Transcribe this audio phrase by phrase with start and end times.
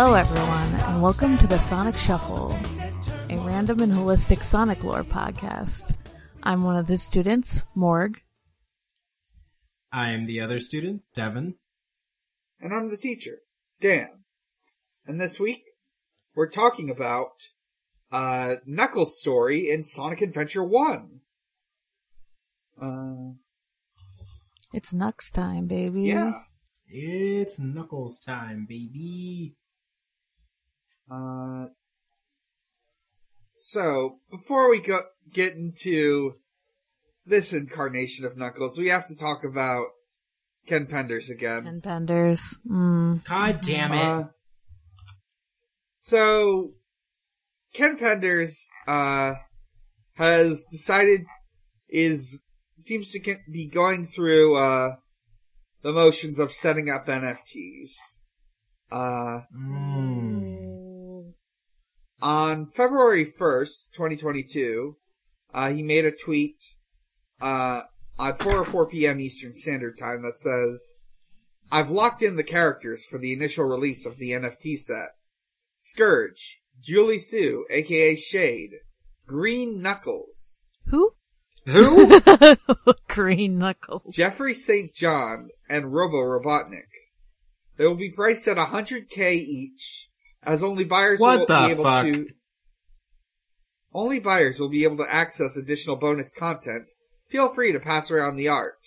[0.00, 2.56] Hello, everyone, and welcome to the Sonic Shuffle,
[3.30, 5.92] a random and holistic Sonic lore podcast.
[6.40, 8.22] I'm one of the students, Morg.
[9.90, 11.56] I am the other student, Devon.
[12.60, 13.38] And I'm the teacher,
[13.80, 14.22] Dan.
[15.04, 15.64] And this week,
[16.32, 17.32] we're talking about
[18.12, 21.08] uh, Knuckles' story in Sonic Adventure 1.
[22.80, 23.32] Uh,
[24.72, 26.02] It's Nux time, baby.
[26.02, 26.34] yeah.
[26.86, 29.56] It's Knuckles time, baby.
[31.10, 31.66] Uh,
[33.58, 35.00] so, before we go
[35.32, 36.34] get into
[37.26, 39.86] this incarnation of Knuckles, we have to talk about
[40.66, 41.64] Ken Penders again.
[41.64, 42.40] Ken Penders.
[42.70, 43.24] Mm.
[43.24, 44.00] God damn it.
[44.00, 44.28] Uh,
[45.92, 46.72] so,
[47.72, 49.32] Ken Penders, uh,
[50.14, 51.22] has decided
[51.88, 52.42] is,
[52.76, 54.96] seems to get- be going through, uh,
[55.82, 57.92] the motions of setting up NFTs.
[58.90, 60.67] Uh, Mm.
[62.20, 64.96] On February 1st, 2022,
[65.54, 66.62] uh, he made a tweet,
[67.40, 67.82] uh,
[68.18, 69.20] at 4 or 4 p.m.
[69.20, 70.94] Eastern Standard Time that says,
[71.70, 75.10] I've locked in the characters for the initial release of the NFT set.
[75.78, 78.72] Scourge, Julie Sue, aka Shade,
[79.26, 81.12] Green Knuckles, Who?
[81.66, 82.18] Who?
[83.08, 84.14] Green Knuckles.
[84.14, 84.88] Jeffrey St.
[84.94, 86.88] John, and Robo Robotnik.
[87.76, 90.07] They will be priced at 100k each,
[90.42, 92.04] as only buyers What will the be able fuck?
[92.06, 92.26] to.
[93.92, 96.90] Only buyers will be able to access additional bonus content.
[97.30, 98.78] Feel free to pass around the art.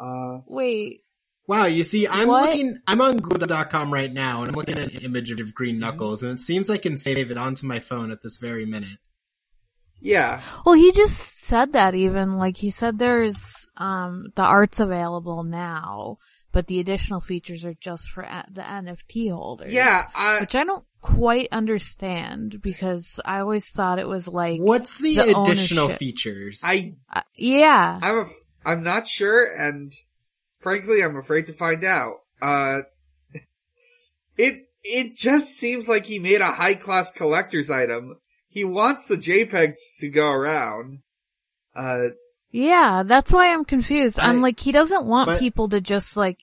[0.00, 1.02] Uh, Wait.
[1.46, 2.50] wow, you see, I'm What?
[2.50, 6.22] looking, I'm on Google.com right now, and I'm looking at an image of Green Knuckles,
[6.22, 8.98] and it seems I can save it onto my phone at this very minute.
[10.00, 12.36] yeah, Well, he just said that even.
[12.38, 16.16] Like, he said there's, um, the art's available now,
[16.52, 19.72] but the additional features are just for a- the NFT holders.
[19.72, 20.08] yeah.
[20.14, 25.16] I, Which I don't quite understand because I always thought it was like, What's the,
[25.16, 25.98] The additional ownership.
[25.98, 26.60] features?
[26.64, 27.98] I, uh, yeah.
[28.02, 28.26] I'm, a,
[28.64, 29.92] I'm not sure, and
[30.60, 32.16] frankly, I'm afraid to find out.
[32.42, 32.80] Uh,
[34.36, 38.16] it, it just seems like he made a high class collector's item.
[38.48, 41.00] He wants the JPEGs to go around.
[41.74, 42.08] Uh,
[42.52, 44.18] Yeah, that's why I'm confused.
[44.18, 46.38] I'm like, he doesn't want but- people to just like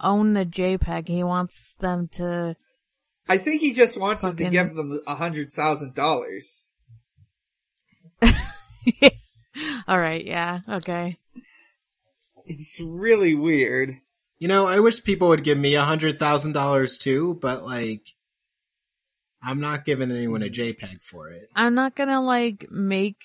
[0.00, 1.08] own the JPEG.
[1.08, 2.56] He wants them to.
[3.28, 6.74] I think he just wants them to give them a hundred thousand dollars.
[9.88, 11.16] All right, yeah, okay.
[12.44, 13.96] It's really weird.
[14.38, 18.02] you know, I wish people would give me a hundred thousand dollars too, but like,
[19.42, 21.48] I'm not giving anyone a JPEG for it.
[21.54, 23.22] I'm not gonna like make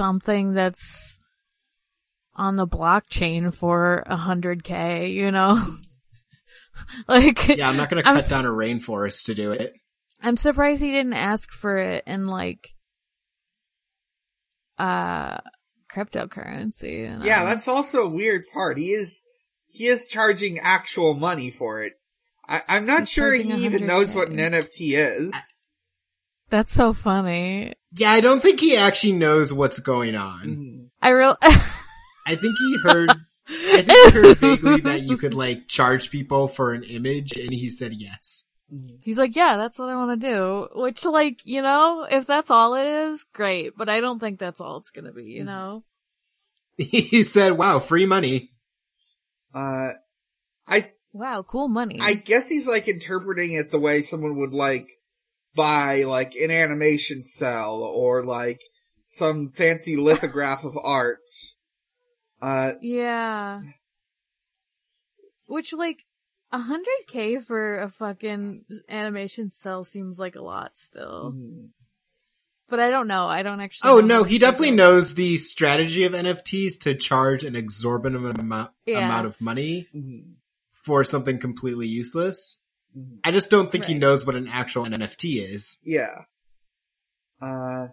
[0.00, 1.20] something that's
[2.34, 5.62] on the blockchain for a hundred K, you know?
[7.08, 9.74] like, Yeah, I'm not gonna I'm cut s- down a rainforest to do it.
[10.22, 12.70] I'm surprised he didn't ask for it in like,
[14.78, 15.38] uh,
[15.94, 17.00] cryptocurrency.
[17.00, 17.24] you know?
[17.24, 18.78] Yeah, that's also a weird part.
[18.78, 19.22] He is,
[19.66, 21.92] he is charging actual money for it.
[22.48, 25.68] I, I'm not He's sure charging he even knows what an NFT is.
[26.48, 27.74] That's so funny.
[27.96, 30.42] Yeah, I don't think he actually knows what's going on.
[30.44, 30.86] Mhm.
[31.02, 33.10] I real, I think he heard,
[33.48, 37.52] I think he heard vaguely that you could like charge people for an image and
[37.52, 38.44] he said yes.
[39.00, 40.68] he's like, yeah, that's what I want to do.
[40.80, 43.76] Which like, you know, if that's all it is, great.
[43.76, 45.84] But I don't think that's all it's gonna be, you know?
[46.76, 48.52] He said, wow, free money.
[49.52, 49.90] Uh,
[50.66, 51.98] I, Wow, cool money.
[52.00, 54.99] I guess he's like interpreting it the way someone would like
[55.54, 58.60] buy like an animation cell or like
[59.08, 61.18] some fancy lithograph of art.
[62.40, 63.60] Uh, Yeah.
[65.48, 66.04] Which like
[66.52, 71.32] a hundred K for a fucking animation cell seems like a lot still.
[71.36, 71.68] mhm.
[72.68, 73.26] But I don't know.
[73.26, 76.94] I don't actually Oh know no, he definitely they- knows the strategy of NFTs to
[76.94, 78.98] charge an exorbitant amount, Yeah.
[79.06, 80.34] amount of money Mhm.
[80.84, 82.58] for something completely useless.
[83.24, 85.78] I just don't think he knows what an actual NFT is.
[85.84, 86.24] Yeah.
[87.40, 87.88] Uh,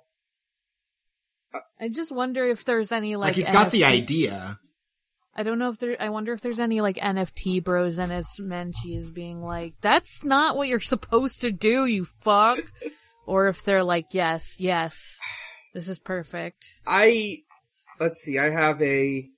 [1.80, 4.60] I just wonder if there's any like Like, he's got the idea.
[5.36, 5.96] I don't know if there.
[6.00, 10.58] I wonder if there's any like NFT bros and his menchies being like, "That's not
[10.58, 12.60] what you're supposed to do, you fuck,"
[13.28, 15.20] or if they're like, "Yes, yes,
[15.76, 17.44] this is perfect." I
[18.00, 18.40] let's see.
[18.40, 19.30] I have a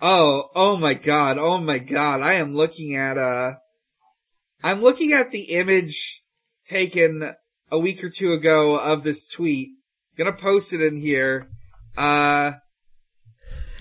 [0.00, 2.22] Oh, oh my god, oh my god.
[2.22, 3.54] I am looking at, uh,
[4.62, 6.22] I'm looking at the image
[6.66, 7.34] taken
[7.70, 9.70] a week or two ago of this tweet.
[10.16, 11.48] Gonna post it in here.
[11.96, 12.52] Uh,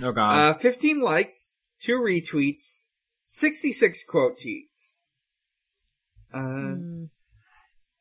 [0.03, 0.55] Oh god.
[0.55, 2.89] uh, 15 likes, 2 retweets,
[3.23, 5.05] 66 quote tweets.
[6.33, 7.09] Uh, Mm.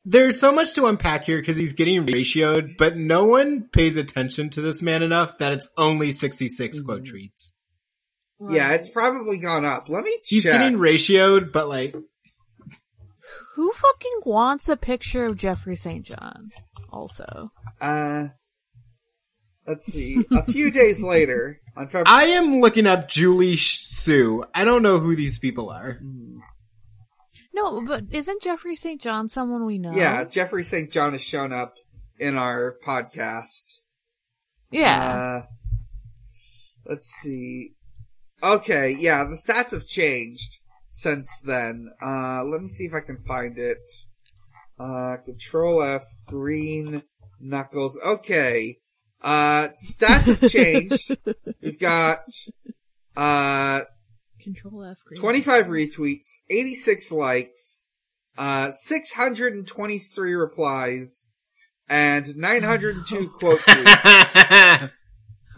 [0.09, 4.49] There's so much to unpack here because he's getting ratioed, but no one pays attention
[4.51, 7.15] to this man enough that it's only 66 quote Mm-hmm.
[7.15, 7.51] tweets.
[8.53, 9.89] yeah, it's probably gone up.
[9.89, 10.25] Let me check.
[10.27, 11.93] He's getting ratioed, but like,
[13.57, 16.05] Who fucking wants a picture of Jeffrey St.
[16.05, 16.51] John?
[16.91, 17.51] Also,
[17.81, 18.27] Uh,
[19.65, 20.23] let's see.
[20.31, 24.43] A few days later, on February, I am looking up Julie Sue.
[24.53, 25.99] I don't know who these people are.
[27.53, 29.01] no, but isn't Jeffrey St.
[29.01, 29.91] John someone we know?
[29.93, 30.91] yeah, Jeffrey St.
[30.91, 31.73] John has shown up
[32.19, 33.79] in our podcast.
[34.71, 35.41] yeah.
[35.43, 35.45] Uh,
[36.85, 37.73] let's see.
[38.43, 40.59] Okay, yeah, the stats have changed
[40.97, 41.89] since then.
[42.03, 43.77] Uh, let me see if I can find it.
[44.79, 47.03] Uh, Control F, green
[47.39, 47.99] knuckles.
[48.03, 48.77] Okay.
[49.21, 51.15] Uh, stats have changed.
[51.61, 52.21] We've got,
[53.15, 53.81] uh,
[54.41, 54.97] Control F.
[55.05, 55.21] green.
[55.21, 57.91] 25 retweets, 86 likes,
[58.37, 61.29] uh, 623 replies,
[61.87, 64.91] and 902 quote tweets.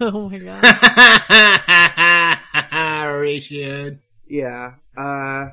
[0.02, 0.64] Oh my god.
[3.22, 4.00] ratioed.
[4.30, 4.74] Yeah.
[4.98, 5.50] Uh,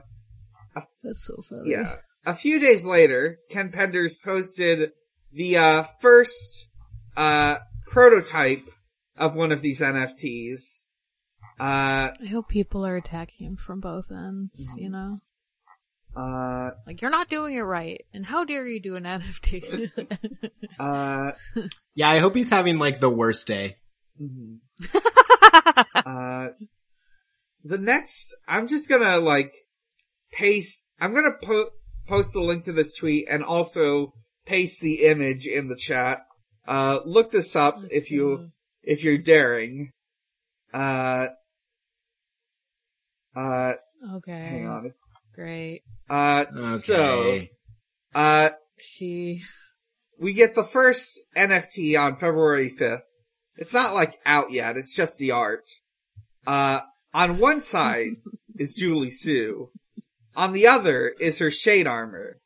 [1.03, 1.71] That's so funny.
[1.71, 1.97] yeah.
[2.25, 4.91] A few days later, Ken Penders posted
[5.33, 6.67] the, uh, first,
[7.17, 7.57] uh,
[7.87, 8.63] prototype
[9.17, 10.89] of one of these NFTs.
[11.59, 14.79] Uh, I hope people are attacking him from both ends, Mm-hmm.
[14.83, 15.21] you know?
[16.17, 18.03] uh, Like, you're not doing it right.
[18.13, 19.91] And how dare you do an NFT?
[20.79, 21.33] uh,
[21.95, 23.77] Yeah, I hope he's having like the worst day.
[24.21, 24.59] mhm.
[25.95, 26.49] uh,
[27.67, 29.53] the next, I'm just gonna like
[30.33, 31.71] paste, I'm gonna po-
[32.07, 34.13] post the link to this tweet and also
[34.45, 36.21] paste the image in the chat.
[36.67, 38.49] Uh, look this up Let's if you, go.
[38.83, 39.91] if you're daring.
[40.73, 41.29] Uh,
[43.35, 43.75] uh,
[44.17, 44.33] Okay.
[44.33, 45.83] hang on, it's, Great.
[46.09, 46.45] uh,
[46.79, 47.51] so, Okay.
[48.15, 49.43] uh, She.
[50.21, 53.01] we get the first NFT on February 5th.
[53.57, 55.65] It's not like out yet, it's just the art.
[56.47, 56.81] Uh,
[57.17, 58.17] on one side
[58.59, 59.71] is Julie Sue.
[60.37, 62.39] On the other is her shade armor.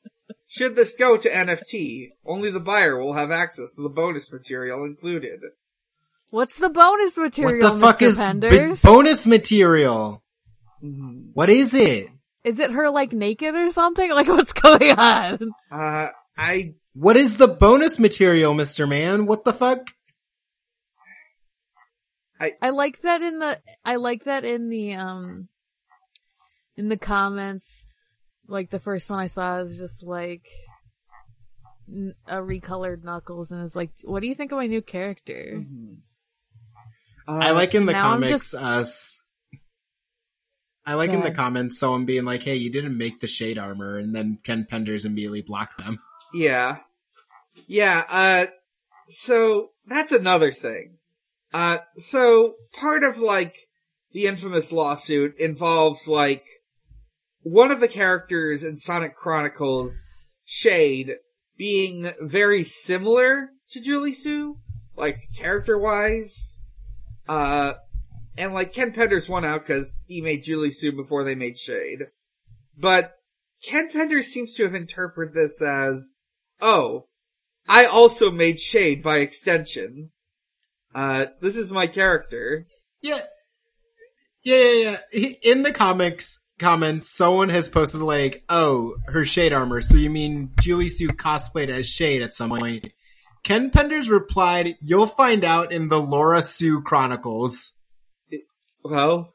[0.46, 4.84] Should this go to NFT, only the buyer will have access to the bonus material
[4.84, 5.40] included.
[6.30, 8.02] What's the bonus what material, the fuck Mr.
[8.02, 8.82] is Penders?
[8.82, 10.22] b- bonus material?
[10.82, 11.30] Mhm.
[11.34, 12.08] What is it?
[12.42, 14.08] is it her, like, naked or something?
[14.18, 15.38] Like, what's going on?
[15.70, 16.08] Uh,
[16.38, 18.88] I, What is the bonus material, Mr.
[18.88, 19.26] Man?
[19.26, 19.88] What the fuck?
[22.62, 25.48] I like that in the, I like that in the, um,
[26.76, 27.86] in the comments,
[28.48, 30.46] like the first one I saw is just like,
[32.28, 35.64] a recolored Knuckles and it's like, what do you think of my new character?
[37.28, 39.22] uh, I like in the now I'm comics, just- uh, s-
[40.86, 41.36] I like in the ahead.
[41.36, 45.04] comments someone being like, hey, you didn't make the shade armor, and then Ken Penders
[45.04, 45.98] immediately blocked them.
[46.32, 46.78] Yeah.
[47.66, 48.46] Yeah, uh,
[49.08, 50.96] so that's another thing.
[51.52, 53.56] Uh, so part of like
[54.12, 56.44] the infamous lawsuit involves like
[57.42, 60.12] one of the characters in Sonic Chronicles,
[60.44, 61.16] Shade,
[61.56, 64.58] being very similar to Julie Sue,
[64.96, 66.58] like character wise.
[67.28, 67.74] Uh,
[68.36, 72.06] and like Ken Penders won out because he made Julie Sue before they made Shade.
[72.76, 73.14] But
[73.64, 76.14] Ken Penders seems to have interpreted this as,
[76.60, 77.06] oh,
[77.68, 80.10] I also made Shade by extension.
[80.94, 82.66] Uh, this is my character.
[83.02, 83.18] Yeah.
[84.44, 84.96] Yeah, yeah, yeah.
[85.12, 89.80] He- In the comics comments, someone has posted like, oh, her shade armor.
[89.82, 92.88] So you mean Julie Sue cosplayed as Shade at some point?
[93.44, 97.72] Ken Penders replied, you'll find out in the Lara Sue Chronicles.
[98.84, 99.32] Well,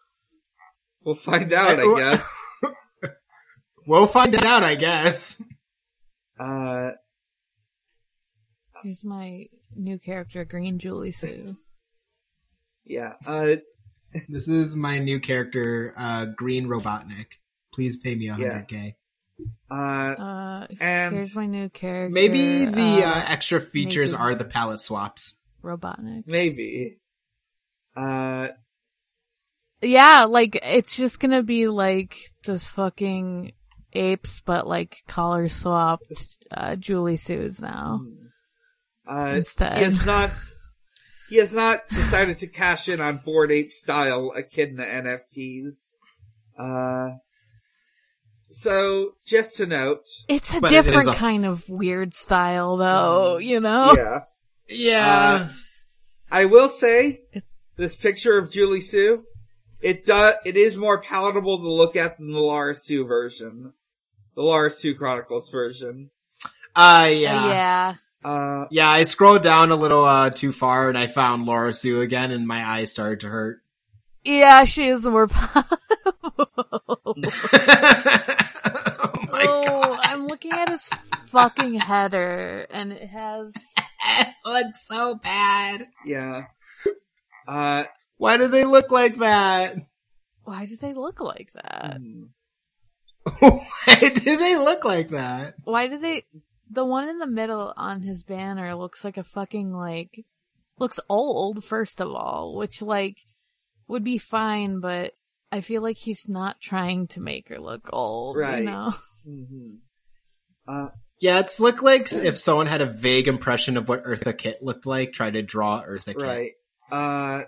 [1.03, 2.41] we'll find out, I guess.
[3.87, 5.39] We'll find it out, I guess.
[6.39, 6.93] Uh,
[8.85, 11.55] Here's my new character, Green Julie Sue.
[12.85, 13.55] yeah, uh,
[14.29, 17.31] This is my new character, uh, Green Robotnik.
[17.73, 18.93] Please pay me a 100k.
[19.71, 22.13] uh, Uh, and here's my new character.
[22.13, 25.33] Maybe the, uh, uh, extra features maybe- are the palette swaps.
[25.63, 26.27] Robotnik.
[26.27, 26.99] maybe.
[27.97, 28.49] Uh,
[29.81, 32.15] Yeah, like it's just gonna be like
[32.45, 33.51] those fucking
[33.93, 38.01] apes, but like collar swapped uh, Julie Sue's now.
[39.09, 39.77] Uh, Instead.
[39.77, 40.31] he has not,
[41.29, 45.95] he has not decided to cash in on Bored Ape style Echidna NFTs.
[46.57, 47.09] Uh,
[48.49, 52.77] so just to note, It's a But it is different a- kind of weird style,
[52.77, 53.37] though.
[53.37, 53.93] You know.
[53.95, 54.19] yeah,
[54.69, 55.49] Yeah.
[56.31, 57.21] I will say
[57.75, 59.23] this picture of Julie Sue,
[59.81, 63.73] it does, it is more palatable to look at than the Lara Sue version,
[64.35, 66.09] the Lara Sue Chronicles version.
[66.75, 67.93] Uh, Uh, yeah.
[68.25, 68.31] Yeah.
[68.31, 72.01] Uh, Yeah, I scrolled down a little uh, too far and I found Lara Sue
[72.01, 73.61] again and my eyes started to hurt.
[74.23, 75.77] Yeah, she is more palatable.
[77.05, 77.13] oh
[79.31, 79.99] my oh, god.
[80.03, 80.89] I'm looking at his
[81.27, 83.53] fucking header, and it has.
[84.19, 85.87] It looks so bad.
[86.05, 86.43] yeah.
[87.47, 87.85] Uh,
[88.17, 89.77] Why do they look like that?
[90.43, 91.97] Why do they look like that?
[91.97, 92.25] hmm.
[93.39, 95.55] Why do they look like that?
[95.63, 96.23] Why do they?
[96.69, 100.25] The one in the middle on his banner looks like a fucking like
[100.79, 101.63] looks old.
[101.63, 103.17] First of all, which like
[103.87, 105.11] would be fine, but
[105.51, 108.37] I feel like he's not trying to make her look old.
[108.37, 108.59] Right.
[108.59, 108.93] You know?
[109.27, 109.77] Mhm.
[110.67, 114.61] Uh, Yeah, it's look like if someone had a vague impression of what Eartha Kitt
[114.61, 116.21] looked like, try to draw Eartha Kitt.
[116.21, 116.51] right.
[116.91, 117.45] Uh,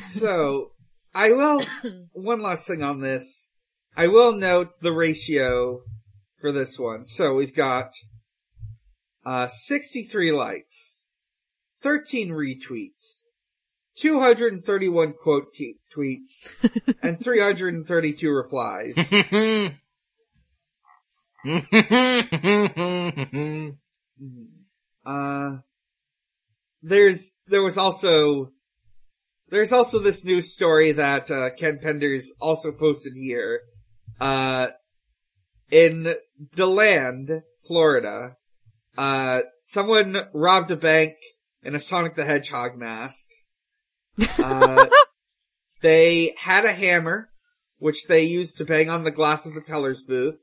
[0.00, 0.72] so,
[1.14, 1.62] I will,
[2.12, 3.54] one last thing on this.
[3.96, 5.82] I will note the ratio
[6.40, 7.04] for this one.
[7.04, 7.92] So we've got,
[9.24, 11.08] uh, 63 likes,
[11.82, 13.26] 13 retweets,
[13.96, 16.54] 231 quote t- tweets,
[17.02, 19.72] and 332 replies.
[25.02, 25.56] Uh,
[26.82, 28.52] there's, there was also,
[29.48, 33.60] there's also this news story that, uh, Ken Penders also posted here.
[34.20, 34.68] Uh,
[35.70, 36.14] in
[36.54, 38.36] DeLand, Florida,
[39.00, 41.14] uh, someone robbed a bank
[41.62, 43.30] in a Sonic the Hedgehog mask.
[44.38, 44.88] Uh,
[45.80, 47.30] they had a hammer,
[47.78, 50.38] which they used to bang on the glass of the teller's booth.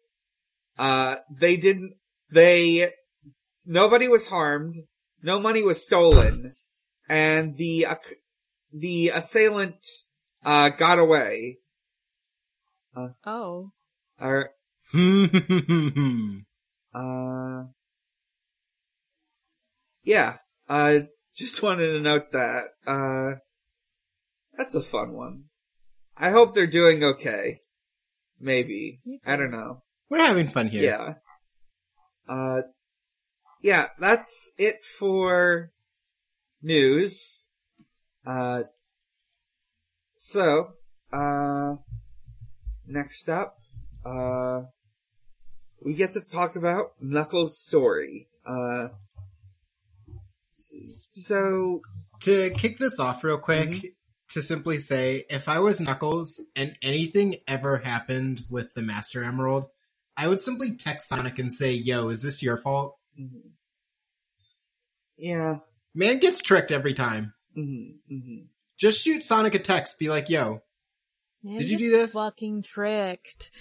[0.75, 1.93] Uh, they didn't,
[2.31, 2.93] they,
[3.63, 4.73] nobody was harmed,
[5.21, 6.55] no money was stolen,
[7.07, 8.17] and the, acc-
[8.73, 9.85] the assailant,
[10.43, 11.59] uh, got away.
[13.23, 13.71] Oh.
[14.19, 14.49] Or,
[14.91, 15.25] Hmm.
[16.95, 17.63] uh,
[20.07, 20.37] yeah,
[20.69, 20.99] uh,
[21.35, 23.39] just wanted to note that, uh,
[24.57, 25.43] that's a fun one.
[26.15, 27.59] I hope they're doing okay.
[28.39, 29.01] Maybe.
[29.25, 29.83] I don't know.
[30.09, 30.83] We're having fun here.
[30.83, 31.13] Yeah.
[32.27, 32.61] Uh,
[33.61, 35.71] yeah, that's it for
[36.61, 37.49] news.
[38.25, 38.63] Uh,
[40.13, 40.73] so,
[41.11, 41.75] uh,
[42.87, 43.57] next up,
[44.05, 44.61] uh,
[45.83, 48.27] we get to talk about Knuckles' story.
[48.45, 49.06] Uh, let's see.
[51.11, 51.81] So,
[52.21, 53.93] To kick this off real quick, Mhm.
[54.29, 59.65] to simply say, if I was Knuckles and anything ever happened with the Master Emerald,
[60.15, 62.97] I would simply text Sonic and say, yo, is this your fault?
[63.19, 63.51] mhm.
[65.17, 65.59] yeah,
[65.93, 67.33] Man gets tricked every time.
[67.55, 68.37] hmm hmm
[68.77, 70.61] Just shoot Sonic a text, be like, yo,
[71.43, 72.13] Man Did you do this?
[72.13, 73.51] Fucking tricked.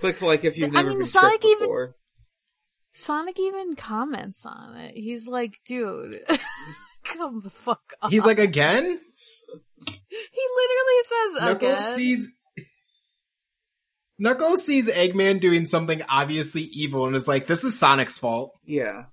[0.00, 1.96] click like if you've I never mean, been Sonic tricked even- before.
[2.96, 4.96] Sonic even comments on it.
[4.96, 6.20] He's like, dude,
[7.04, 8.08] come the fuck off.
[8.10, 8.84] he's like, again?
[8.84, 11.94] he literally says, Knuckles again.
[11.96, 12.28] sees
[14.16, 18.52] Knuckles sees Eggman doing something obviously evil and is like, this is Sonic's fault.
[18.64, 19.06] Yeah.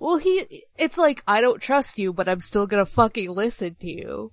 [0.00, 3.86] Well, he, it's like, I don't trust you, but I'm still gonna fucking listen to
[3.88, 4.32] you.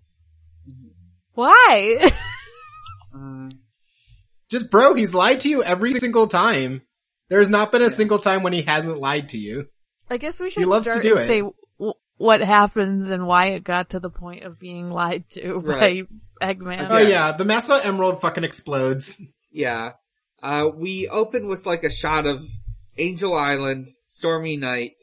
[1.34, 2.10] Why?
[3.16, 3.50] Uh,
[4.52, 6.84] Just bro, he's lied to you every single time.
[7.30, 9.68] There's not been a single time when he hasn't lied to you.
[10.10, 11.28] I guess we should loves to do and it.
[11.28, 11.42] say
[11.78, 16.08] w- what happens and why it got to the point of being lied to Right.
[16.40, 16.88] by Eggman.
[16.90, 17.08] Oh Yeah.
[17.10, 19.22] yeah, the Master Emerald fucking explodes.
[19.52, 19.94] Yeah.
[20.42, 22.48] Uh, we open with like a shot of
[22.98, 24.94] Angel Island, stormy night.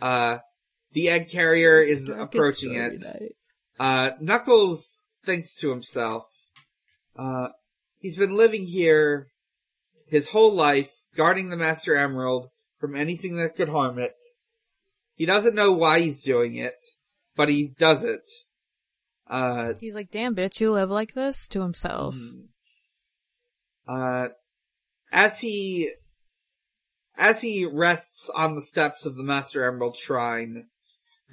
[0.00, 0.38] Uh,
[0.92, 3.02] the egg carrier is approaching it.
[3.78, 6.24] Uh, Knuckles thinks to himself,
[7.16, 7.48] uh,
[7.98, 9.26] he's been living here
[10.06, 12.48] his whole life, guarding the Master Emerald
[12.78, 14.14] from anything that could harm it.
[15.16, 16.76] He doesn't know why he's doing it,
[17.36, 18.22] but he does it.
[19.28, 22.14] Uh, He's like, damn bitch, you live like this to himself.
[22.14, 22.46] Mm-hmm.
[23.88, 24.28] Uh,
[25.10, 25.90] as he,
[27.16, 30.66] as he rests on the steps of the Master Emerald Shrine,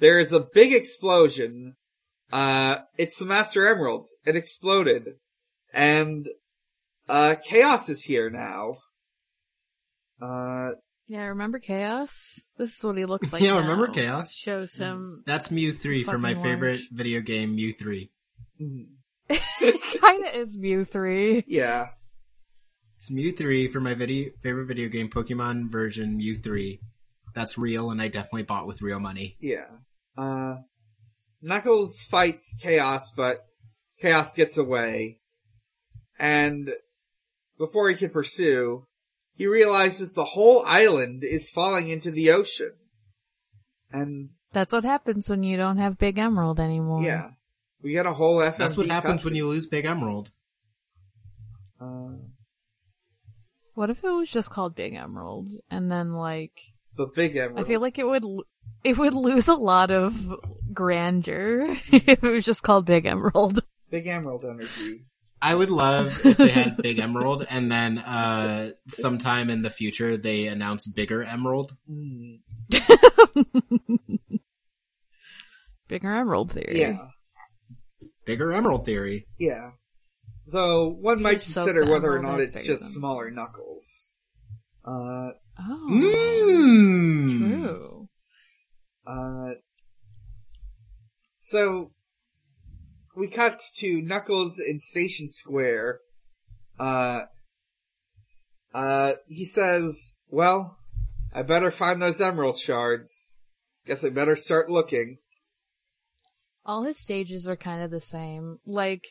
[0.00, 1.76] there is a big explosion.
[2.32, 4.08] Uh, it's the Master Emerald.
[4.24, 5.04] It exploded.
[5.72, 6.26] And,
[7.08, 8.78] uh, chaos is here now.
[10.20, 10.70] Uh,
[11.08, 12.40] Yeah, remember Chaos?
[12.58, 13.42] This is what he looks like.
[13.42, 13.58] Yeah, now.
[13.60, 14.32] remember Chaos?
[14.34, 16.88] Shows him That's Mew 3 for my favorite orange.
[16.92, 18.10] video game, Mew 3.
[18.60, 18.86] Mhm.
[20.00, 21.44] kind of is Mew three.
[21.48, 21.88] Yeah.
[22.94, 26.80] It's Mew 3 for my video, favorite video game, Pokemon version Mew 3.
[27.34, 29.36] That's real and I definitely bought with real money.
[29.40, 29.66] Yeah.
[30.16, 30.56] Uh,
[31.42, 33.44] Knuckles fights Chaos, but
[34.00, 35.18] Chaos gets away.
[36.18, 36.70] And
[37.58, 38.86] before he can pursue,
[39.36, 42.72] he realizes the whole island is falling into the ocean.
[43.92, 47.04] And That's what happens when you don't have Big Emerald anymore.
[47.04, 47.30] yeah,
[47.82, 50.30] we get a whole FMV That's what happens when you lose Big Emerald.
[51.80, 52.16] Uh,
[53.74, 56.52] What if it was just called Big Emerald and then like
[56.96, 57.60] the big emerald.
[57.60, 58.24] I feel like it would
[58.82, 60.34] it would lose a lot of
[60.72, 63.62] grandeur if it was just called Big Emerald.
[63.90, 65.04] big emerald energy.
[65.42, 70.16] I would love if they had Big Emerald and then, uh, sometime in the future
[70.16, 71.76] they announce Bigger Emerald.
[71.90, 72.40] Mm,
[75.88, 76.80] Bigger Emerald theory.
[76.80, 76.96] yeah,
[78.24, 79.26] Bigger Emerald Theory.
[79.38, 79.70] yeah.
[80.48, 84.14] Though one might Just consider the whether or not it's just than- smaller Knuckles.
[84.84, 85.88] Uh, Oh.
[85.90, 87.38] Mmm.
[87.38, 88.08] True.
[89.06, 89.54] Uh,
[91.36, 91.92] so
[93.16, 96.00] we cut to Knuckles in Station Square.
[96.78, 97.22] Uh,
[98.74, 100.76] uh, he says, "Well,
[101.32, 103.38] I better find those emerald shards.
[103.86, 105.18] Guess I better start looking."
[106.64, 108.58] All his stages are kind of the same.
[108.66, 109.04] Like,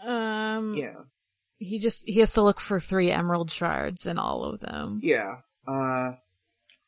[0.00, 0.94] um, Yeah,
[1.58, 5.00] he just he has to look for three emerald shards in all of them.
[5.02, 5.36] yeah.
[5.66, 6.12] Uh,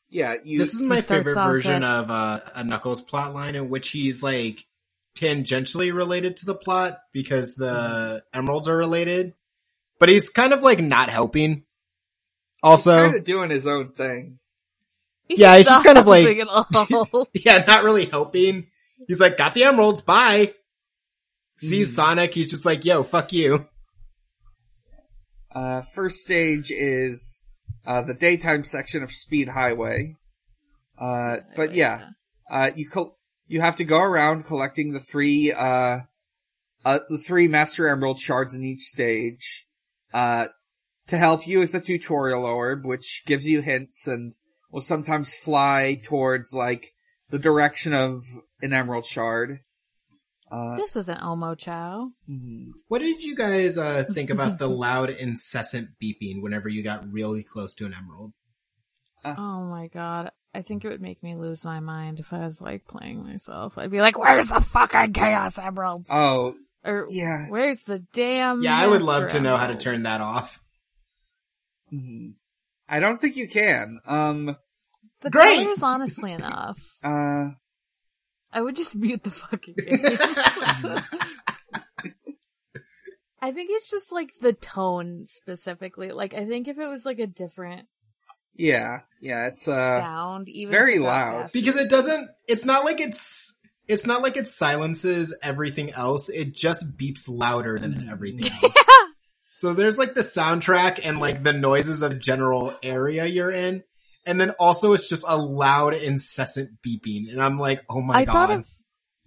[0.09, 0.35] yeah.
[0.43, 0.59] You.
[0.59, 4.21] This is my favorite version with- of uh, a Knuckles plot line in which he's
[4.21, 4.63] like
[5.19, 9.33] tangentially related to the plot because the emeralds are related,
[9.99, 11.63] but he's kind of like not helping.
[12.63, 14.39] Also, kind of doing his own thing.
[15.29, 17.27] Yeah, he's just not kind of like- helping at all.
[17.33, 18.67] yeah, not really helping.
[19.07, 20.53] He's like, got the emeralds, bye.
[21.57, 21.95] Sees Mhm.
[21.95, 23.67] Sonic, he's just like, yo, fuck you.
[25.53, 27.41] Uh, first stage is
[27.85, 30.15] uh, the daytime section of Speed Highway.
[30.99, 32.09] Uh, but yeah,
[32.49, 33.16] uh, you col-
[33.47, 35.99] you have to go around collecting the three uh,
[36.85, 39.65] uh, the three Master Emerald shards in each stage.
[40.13, 40.47] Uh,
[41.07, 44.35] to help you is the tutorial orb, which gives you hints and
[44.71, 46.93] will sometimes fly towards like
[47.29, 48.23] the direction of
[48.61, 49.59] an emerald shard.
[50.51, 52.11] Uh, This is an Omochao.
[52.29, 52.67] mhm.
[52.87, 57.43] What did you guys uh, think about the loud, incessant beeping whenever you got really
[57.43, 58.33] close to an emerald?
[59.25, 60.31] Oh my god.
[60.57, 63.77] I think it would make me lose my mind if I was like playing myself.
[63.77, 66.07] I'd be like, where's the fucking Chaos Emerald?
[66.09, 67.45] Oh, Or yeah.
[67.47, 70.59] where's the damn Yeah, I would Master love to know how to turn that off.
[71.93, 72.33] mhm.
[72.89, 73.99] I don't think you can.
[74.07, 74.55] Um,
[75.21, 75.57] The Great!
[75.63, 76.79] colors, honestly enough.
[77.03, 77.49] uh,
[78.51, 79.99] I would just mute the fucking game.
[83.39, 86.11] I think it's just like the tone specifically.
[86.11, 87.87] Like, I think if it was like a different
[88.57, 91.51] yeah, yeah, it's, uh, sound, even very if it got loud.
[91.53, 93.53] because it doesn't, it's not like it's,
[93.87, 96.29] it's not like it silences everything else.
[96.29, 98.75] It just beeps louder than everything else.
[99.53, 103.81] So there's like the soundtrack and like the noises of general area you're in.
[104.25, 107.31] And then also it's just a loud, incessant beeping.
[107.31, 108.33] And I'm like, oh my I god.
[108.33, 108.65] thought at,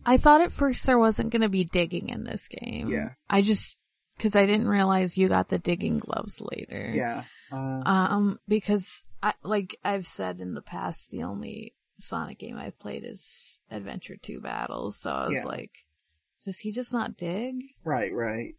[0.05, 2.89] I thought at first there wasn't going to be digging in this game.
[2.89, 3.11] Yeah.
[3.29, 3.79] I just
[4.19, 6.93] because I didn't realize you got the digging gloves later.
[6.95, 12.57] yeah, uh, Um, because I like I've said in the past, the only Sonic game
[12.57, 14.99] I've played is Adventure Two Battles.
[14.99, 15.45] So I was Yeah.
[15.45, 15.71] like,
[16.45, 17.57] does he just not dig?
[17.85, 18.55] right, right.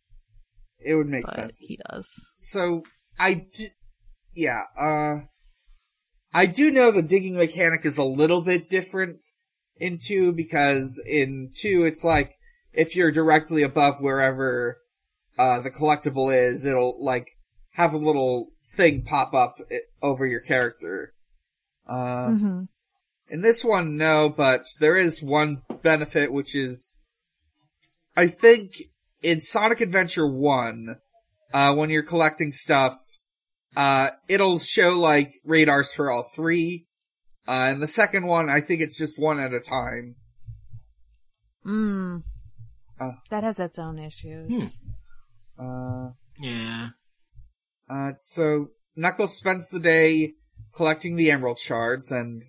[0.83, 1.59] It would make But sense.
[1.59, 2.31] he does.
[2.39, 2.83] So,
[3.19, 3.69] I d-
[4.33, 5.21] yeah, uh,
[6.33, 9.25] I do know the digging mechanic is a little bit different
[9.75, 12.33] in 2 because in 2 it's like,
[12.73, 14.77] if you're directly above wherever,
[15.37, 17.27] uh, the collectible is, it'll like,
[17.71, 19.57] have a little thing pop up
[20.01, 21.13] over your character.
[21.87, 22.61] Uh, hmm
[23.31, 26.91] in this one, no, but there is one benefit, which is,
[28.15, 28.73] I think
[29.23, 30.97] in Sonic Adventure 1,
[31.53, 32.99] uh, when you're collecting stuff,
[33.77, 36.87] uh, it'll show like radars for all three.
[37.47, 40.15] Uh, and the second one, I think it's just one at a time.
[41.65, 42.23] Mm.
[42.99, 43.11] Uh.
[43.29, 44.75] that has its own issues.
[45.57, 45.63] Hmm.
[45.65, 46.89] Uh, yeah.
[47.91, 50.33] Uh, so Knuckles spends the day
[50.73, 52.43] collecting the emerald shards and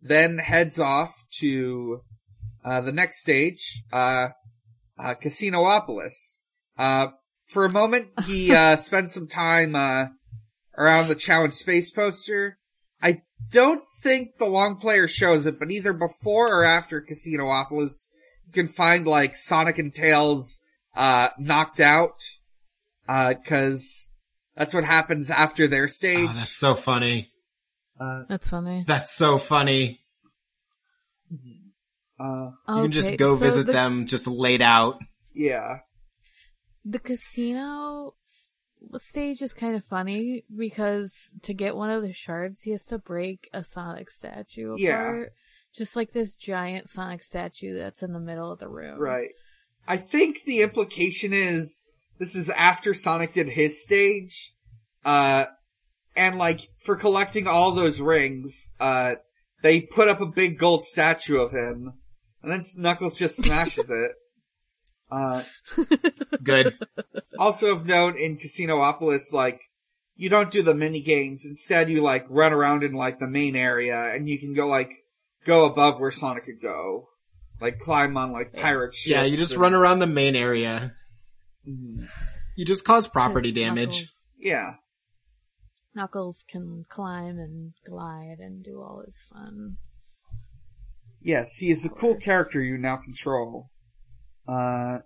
[0.00, 2.00] then heads off to
[2.64, 4.28] uh, the next stage, uh,
[4.98, 6.38] uh, Casinopolis.
[6.78, 7.08] Uh,
[7.44, 10.06] for a moment, he uh, spends some time uh,
[10.76, 12.58] around the Challenge Space poster,
[13.02, 18.08] I don't think the long player shows it, but either before or after Casinopolis,
[18.46, 20.58] you can find like Sonic and Tails,
[20.94, 22.18] uh, knocked out,
[23.08, 24.14] uh, cause
[24.56, 26.28] that's what happens after their stage.
[26.30, 27.30] Oh, that's so funny.
[28.00, 28.84] uh, That's funny.
[28.86, 30.00] That's so funny.
[32.18, 35.00] uh, You can just go so visit the, them just laid out.
[35.34, 35.78] yeah.
[36.88, 38.14] The casino
[38.96, 42.98] stage is kind of funny because to get one of the shards, he has to
[42.98, 44.80] break a Sonic statue apart.
[44.80, 45.24] Yeah.
[45.76, 49.00] Just like this giant Sonic statue that's in the middle of the room.
[49.00, 49.30] Right.
[49.88, 51.82] I think the implication is
[52.18, 54.52] this is after Sonic did his stage.
[55.04, 55.46] Uh,
[56.16, 59.16] and like for collecting all those rings, uh,
[59.62, 61.94] they put up a big gold statue of him
[62.42, 64.12] and then Knuckles just smashes it.
[65.08, 65.40] Uh,
[66.42, 66.76] Good.
[67.38, 69.60] also of note in Casinopolis, like,
[70.16, 71.44] you don't do the mini games.
[71.46, 74.90] Instead, you like run around in like the main area and you can go like,
[75.44, 77.06] go above where Sonic could go.
[77.60, 79.08] Like climb on like pirate ships.
[79.08, 80.92] Yeah, you just and- run around the main area.
[81.66, 83.96] You just cause property damage.
[83.96, 84.74] Knuckles, Yeah.
[85.94, 89.76] Knuckles can climb and glide and do all his fun.
[91.20, 93.70] Yes, he is the cool character you now control.
[94.46, 94.98] Uh,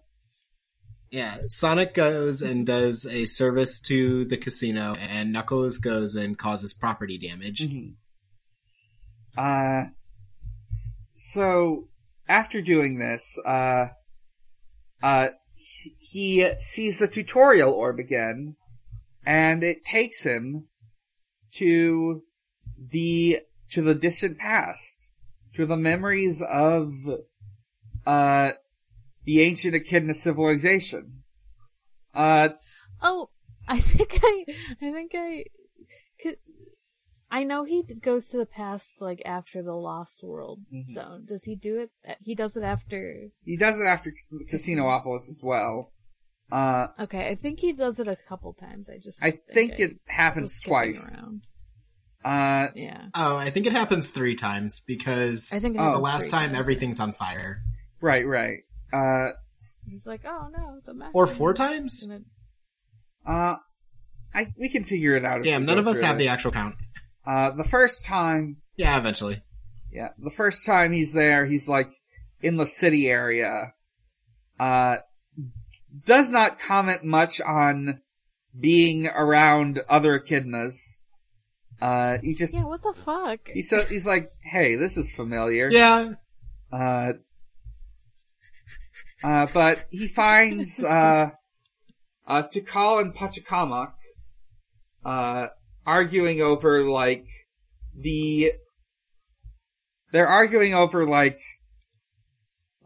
[1.10, 6.72] Yeah, Sonic goes and does a service to the casino, and Knuckles goes and causes
[6.74, 7.60] property damage.
[7.66, 7.94] mhm.
[9.36, 9.90] uh,
[11.14, 11.88] so
[12.28, 13.86] after doing this, uh,
[15.02, 15.28] uh,
[15.98, 18.56] he- sees the tutorial orb again,
[19.24, 20.66] and it takes him
[21.54, 22.22] to
[22.78, 23.40] the,
[23.70, 25.10] to the distant past,
[25.54, 26.92] to the memories of,
[28.06, 28.52] uh,
[29.24, 31.22] the ancient Echidna civilization.
[32.14, 32.50] Uh,
[33.02, 33.30] Oh,
[33.68, 34.44] I think I,
[34.82, 35.44] I think I,
[37.30, 40.92] I know he goes to the past like after the Lost World Mhm.
[40.92, 41.24] zone.
[41.26, 41.90] Does he do it?
[42.20, 43.28] He does it after.
[43.44, 44.12] He does it after
[44.52, 45.92] Casinopolis as well.
[46.50, 48.88] Uh, Okay, I think he does it a couple times.
[48.90, 49.22] I just.
[49.22, 51.24] I think it happens twice.
[52.24, 56.28] Uh, Yeah, Oh, I think it happens three times because I think it the last
[56.30, 56.58] time times.
[56.58, 57.62] everything's on fire.
[58.00, 58.58] right, right.
[58.92, 59.28] Uh,
[59.86, 62.02] he's like, oh no, the master Or four times?
[62.04, 62.24] gonna-
[63.24, 63.54] uh,
[64.34, 65.42] I, we can figure it out.
[65.44, 66.74] Damn, none of us through have the actual count.
[67.26, 69.42] Uh, the first time, Yeah, eventually.
[69.92, 71.90] yeah, the first time he's there, he's like
[72.40, 73.72] in the city area.
[74.58, 74.96] Uh,
[76.04, 78.00] does not comment much on
[78.58, 81.02] being around other echidnas.
[81.80, 83.48] Uh, he just, Yeah, what the fuck?
[83.52, 85.68] he says, he's like, hey, this is familiar.
[85.70, 86.12] Yeah,
[86.72, 87.12] Uh,
[89.22, 91.30] uh, but he finds, uh,
[92.26, 93.92] uh, Tikal and Pachacamac,
[95.04, 95.48] uh,
[95.86, 97.26] arguing over, like,
[97.96, 98.52] the,
[100.12, 101.40] they're arguing over, like,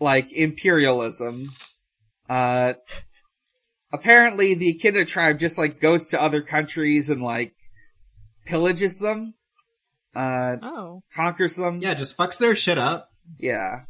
[0.00, 1.50] like, imperialism.
[2.28, 2.74] Uh,
[3.92, 7.54] apparently the Echidna tribe just, like, goes to other countries and, like,
[8.46, 9.34] pillages them,
[10.14, 11.80] uh, oh, conquers them.
[11.80, 13.10] yeah, just fucks their shit up.
[13.38, 13.84] Yeah.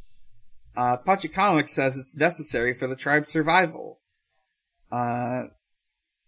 [0.77, 4.01] Uh, Pachacamac says it's necessary for the tribe's survival.
[4.91, 5.45] Uh,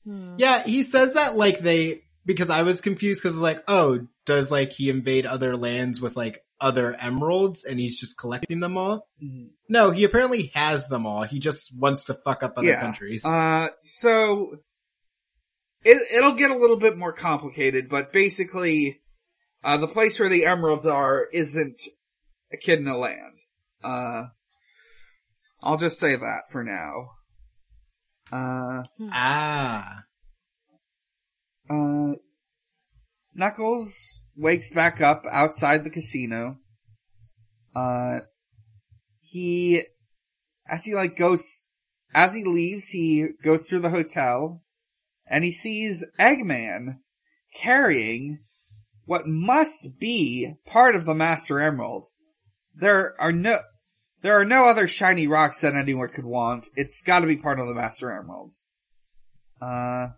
[0.05, 0.35] hmm.
[0.39, 4.51] Yeah, he says that like they, because I was confused because it's like, oh, does
[4.51, 9.09] like he invade other lands with like other emeralds and he's just collecting them all?
[9.69, 11.23] No, he apparently has them all.
[11.23, 12.81] He just wants to fuck up other yeah.
[12.81, 13.25] countries.
[13.25, 14.59] Uh, so,
[15.85, 19.01] it, it'll get a little bit more complicated, but basically,
[19.63, 21.81] uh, the place where the emeralds are isn't
[22.53, 23.39] Echidna land.
[23.85, 24.25] Uh,
[25.63, 27.11] I'll just say that for now.
[28.33, 30.06] Uh, ah.
[31.69, 32.15] Uh,
[33.35, 36.59] Knuckles wakes back up outside the casino.
[37.75, 38.21] Uh,
[39.21, 39.83] he,
[40.69, 41.67] as he like goes,
[42.15, 44.63] as he leaves, he goes through the hotel
[45.27, 46.99] and he sees Eggman
[47.55, 48.39] carrying
[49.05, 52.07] what must be part of the Master Emerald.
[52.75, 53.59] There are no,
[54.23, 56.69] there are no other shiny rocks that anyone could want.
[56.75, 58.55] It's gotta be part of the Master Emerald.
[59.61, 60.09] Uh,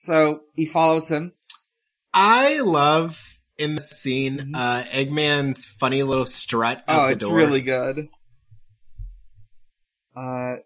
[0.00, 1.32] so he follows him.
[2.14, 3.18] I love
[3.58, 4.54] in the scene, Mhm.
[4.54, 7.36] uh, Eggman's funny little strut Oh, the it's door.
[7.36, 8.08] really good.
[10.16, 10.56] Uh,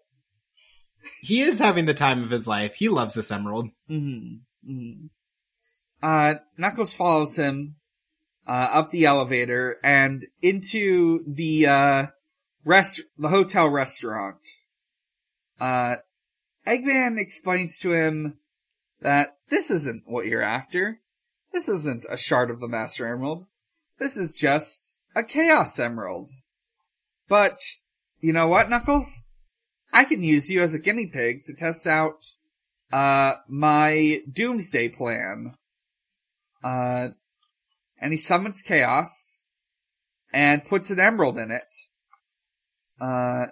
[1.21, 2.75] He is having the time of his life.
[2.75, 3.69] He loves this emerald.
[3.89, 5.09] mhm, mhm.
[6.01, 7.75] Uh, Knuckles follows him,
[8.47, 12.05] uh, up the elevator and into the, uh,
[12.63, 14.39] rest, the hotel restaurant.
[15.59, 15.97] Uh,
[16.67, 18.39] Eggman explains to him
[19.03, 20.99] that this isn't what you're after.
[21.51, 23.45] this isn't a shard of the Master Emerald.
[23.99, 26.31] This is just a Chaos Emerald.
[27.27, 27.59] But,
[28.19, 29.25] you know what, Knuckles?
[29.91, 32.25] I can use you as a guinea pig to test out,
[32.91, 35.53] uh, my doomsday plan.
[36.63, 37.09] Uh,
[37.99, 39.47] and he summons Chaos
[40.31, 41.75] and puts an emerald in it.
[42.99, 43.47] Uh,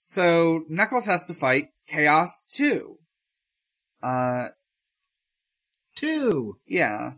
[0.00, 2.98] so Knuckles has to fight Chaos too.
[4.02, 4.48] Uh,
[5.98, 6.54] Two.
[6.66, 7.12] yeah.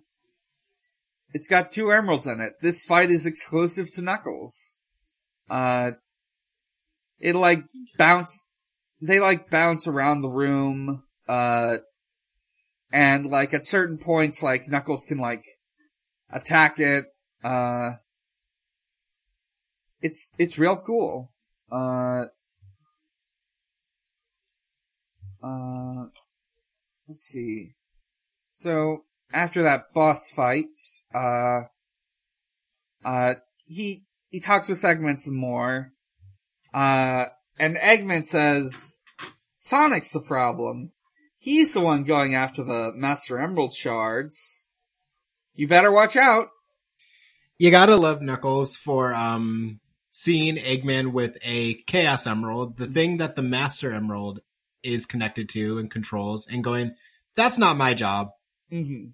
[1.32, 2.54] It's got two emeralds in it.
[2.60, 4.80] This fight is exclusive to Knuckles.
[5.48, 5.92] Uh,
[7.18, 7.64] it like
[7.98, 8.46] bounce,
[9.00, 11.76] they like bounce around the room, uh,
[12.90, 15.44] and like at certain points, like Knuckles can like
[16.32, 17.04] attack it,
[17.44, 17.90] uh,
[20.00, 21.30] it's, it's real cool.
[21.70, 22.24] Uh,
[25.42, 26.06] uh,
[27.06, 27.74] let's see.
[28.60, 30.66] So after that boss fight,
[31.14, 31.62] uh,
[33.02, 35.94] uh, he he talks with Eggman some more,
[36.74, 37.24] uh,
[37.58, 39.02] and Eggman says
[39.54, 40.92] Sonic's the problem.
[41.38, 44.66] He's the one going after the Master Emerald shards.
[45.54, 46.48] You better watch out.
[47.58, 53.36] You gotta love Knuckles for, um, seeing Eggman with a Chaos Emerald, the thing that
[53.36, 54.40] the Master Emerald
[54.82, 56.94] is connected to and controls, and going,
[57.36, 58.32] that's not my job.
[58.70, 59.04] Hmm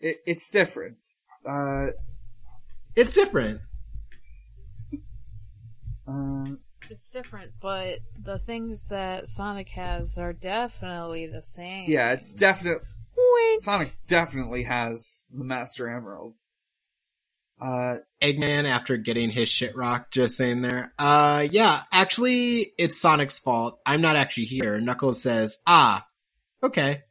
[0.00, 0.98] It, it's different.
[1.48, 1.88] Uh,
[2.96, 3.60] It's different.
[6.06, 6.46] uh,
[6.90, 11.90] It's different, but the things that Sonic has are definitely the same.
[11.90, 12.84] yeah, it's definitely
[13.62, 16.34] Sonic definitely has the Master Emerald.
[17.60, 20.92] Uh, Eggman after getting his shit rocked, just saying there.
[20.98, 23.78] Uh, yeah, actually, it's Sonic's fault.
[23.86, 24.80] I'm not actually here.
[24.80, 26.04] Knuckles says, ah,
[26.62, 27.02] okay.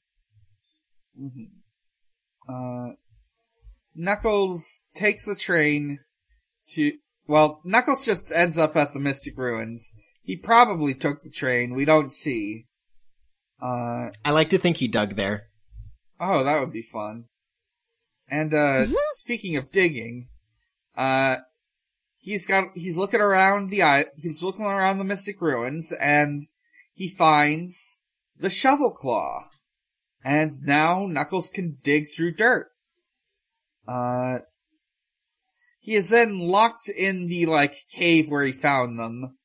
[1.20, 1.50] Mhm.
[2.48, 2.94] uh,
[3.96, 6.00] Knuckles takes the train
[6.74, 6.94] to,
[7.28, 9.94] well, Knuckles just ends up at the Mystic Ruins.
[10.24, 12.66] He probably took the train, we don't see.
[13.62, 15.50] Uh, I like to think he dug there.
[16.20, 17.26] oh, that would be fun.
[18.30, 18.96] And, uh, Mhm.
[19.16, 20.30] speaking of digging,
[20.96, 21.38] uh,
[22.18, 26.48] he's got, he's looking around the, eye, he's looking around the Mystic Ruins and
[26.94, 28.02] he finds
[28.38, 29.50] the Shovel Claw.
[30.24, 32.68] And now Knuckles can dig through dirt.
[33.88, 34.40] Uh,
[35.80, 39.38] he is then locked in the, like, cave where he found them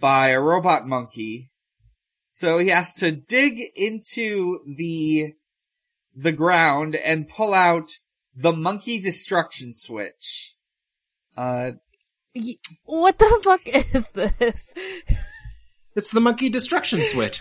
[0.00, 1.50] by a robot monkey.
[2.30, 5.34] So he has to dig into the,
[6.16, 7.90] the ground and pull out
[8.34, 10.56] the monkey destruction switch.
[11.36, 11.72] Uh,
[12.84, 13.60] What the fuck
[13.94, 14.74] is this?
[15.96, 17.40] It's the monkey destruction switch.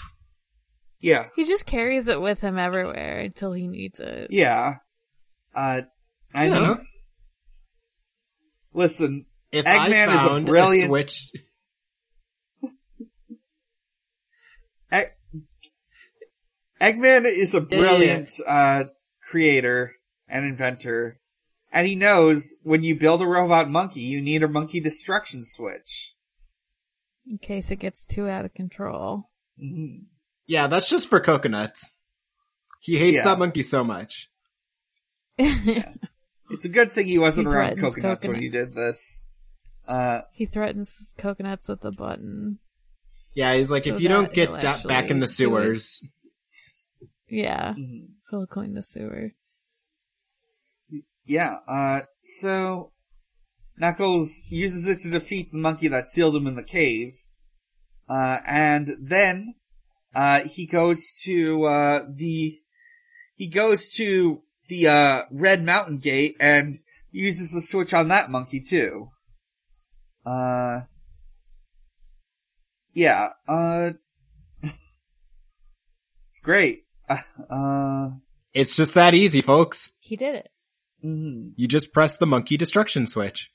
[1.04, 4.28] Yeah, He just carries it with him everywhere until he needs it.
[4.32, 4.76] yeah.
[5.54, 5.82] Uh,
[6.34, 6.64] I You know.
[6.66, 6.78] know,
[8.74, 11.32] Listen, if Eggman is a I found brilliant- switch,
[14.92, 15.14] Egg-
[16.82, 17.82] Eggman is a Yeah, yeah, yeah.
[17.82, 18.84] brilliant uh,
[19.30, 19.94] creator
[20.28, 21.20] and inventor,
[21.72, 26.14] and he knows when you build a robot monkey, you need a monkey destruction switch.
[27.28, 29.30] In case it gets too out of control.
[29.64, 30.06] Mhm.
[30.48, 31.90] Yeah, that's just for coconuts.
[32.82, 33.26] He hates Yeah.
[33.26, 34.30] that monkey so much.
[36.50, 39.32] It's a good thing he wasn't He around threatens coconuts when he did this.
[39.88, 42.60] Uh, he threatens coconuts with a button.
[43.34, 45.50] Yeah, he's like, So if you don't get he'll da- back in the actually it.
[45.50, 46.02] sewers,
[47.28, 47.74] Yeah.
[47.74, 48.10] mhm.
[48.22, 49.32] So he'll clean the sewer.
[51.26, 51.56] yeah.
[51.68, 52.92] Uh, so
[53.78, 57.14] Knuckles uses it to defeat the monkey that sealed him in the cave.
[58.08, 59.56] Uh, and then,
[60.16, 62.60] uh, he goes to, uh, the,
[63.36, 66.80] he goes to the, uh, Red Mountain Gate and
[67.12, 69.10] uses the switch on that monkey too.
[70.26, 70.82] Uh,
[72.94, 73.92] yeah, uh,
[74.64, 76.84] it's great.
[77.10, 77.18] Uh,
[77.50, 78.10] uh,
[78.54, 79.90] it's just that easy, folks.
[80.00, 80.50] He did it.
[81.04, 81.54] mhm.
[81.56, 83.52] You just press the monkey destruction switch.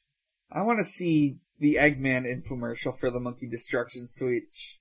[0.52, 4.80] I want to see the Eggman infomercial for the monkey destruction switch.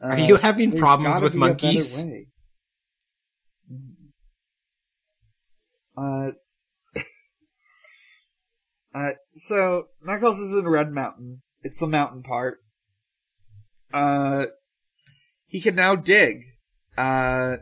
[0.00, 2.02] Are you having problems with monkeys?
[2.02, 2.26] way.
[5.96, 6.30] Uh,
[8.94, 11.42] uh, so Knuckles is in Red Mountain.
[11.62, 12.58] It's the mountain part.
[13.92, 14.46] Uh,
[15.46, 16.44] he can now dig.
[16.96, 17.56] Uh,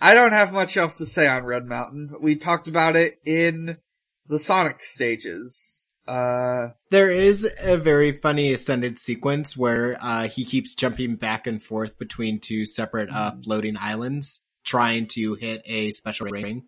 [0.00, 2.14] I don't have much else to say on Red Mountain.
[2.20, 3.78] We talked about it in
[4.28, 5.83] the Sonic stages.
[6.06, 11.62] Uh, There is a very funny extended sequence where uh, he keeps jumping back and
[11.62, 16.64] forth between two separate uh, floating islands trying to hit a special ring.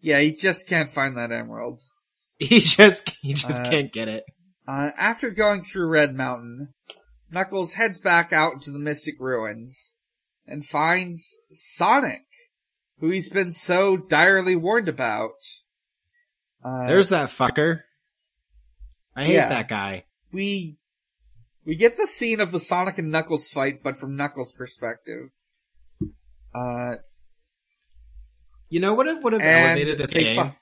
[0.00, 1.80] Yeah, he just can't find that emerald.
[2.38, 4.24] He just he just Uh, can't get it.
[4.66, 6.74] Uh, after going through Red Mountain,
[7.30, 9.94] Knuckles heads back out into the Mystic Ruins
[10.46, 12.24] and finds Sonic,
[12.98, 15.34] who he's been so direly warned about.
[16.64, 17.80] Uh, There's that fucker.
[19.16, 19.48] I hate yeah.
[19.48, 20.04] that guy.
[20.32, 20.78] we
[21.64, 25.30] we get the scene of the Sonic and Knuckles fight, but from Knuckles' perspective.
[26.54, 26.96] Uh,
[28.68, 30.52] You know what would have elevated this game?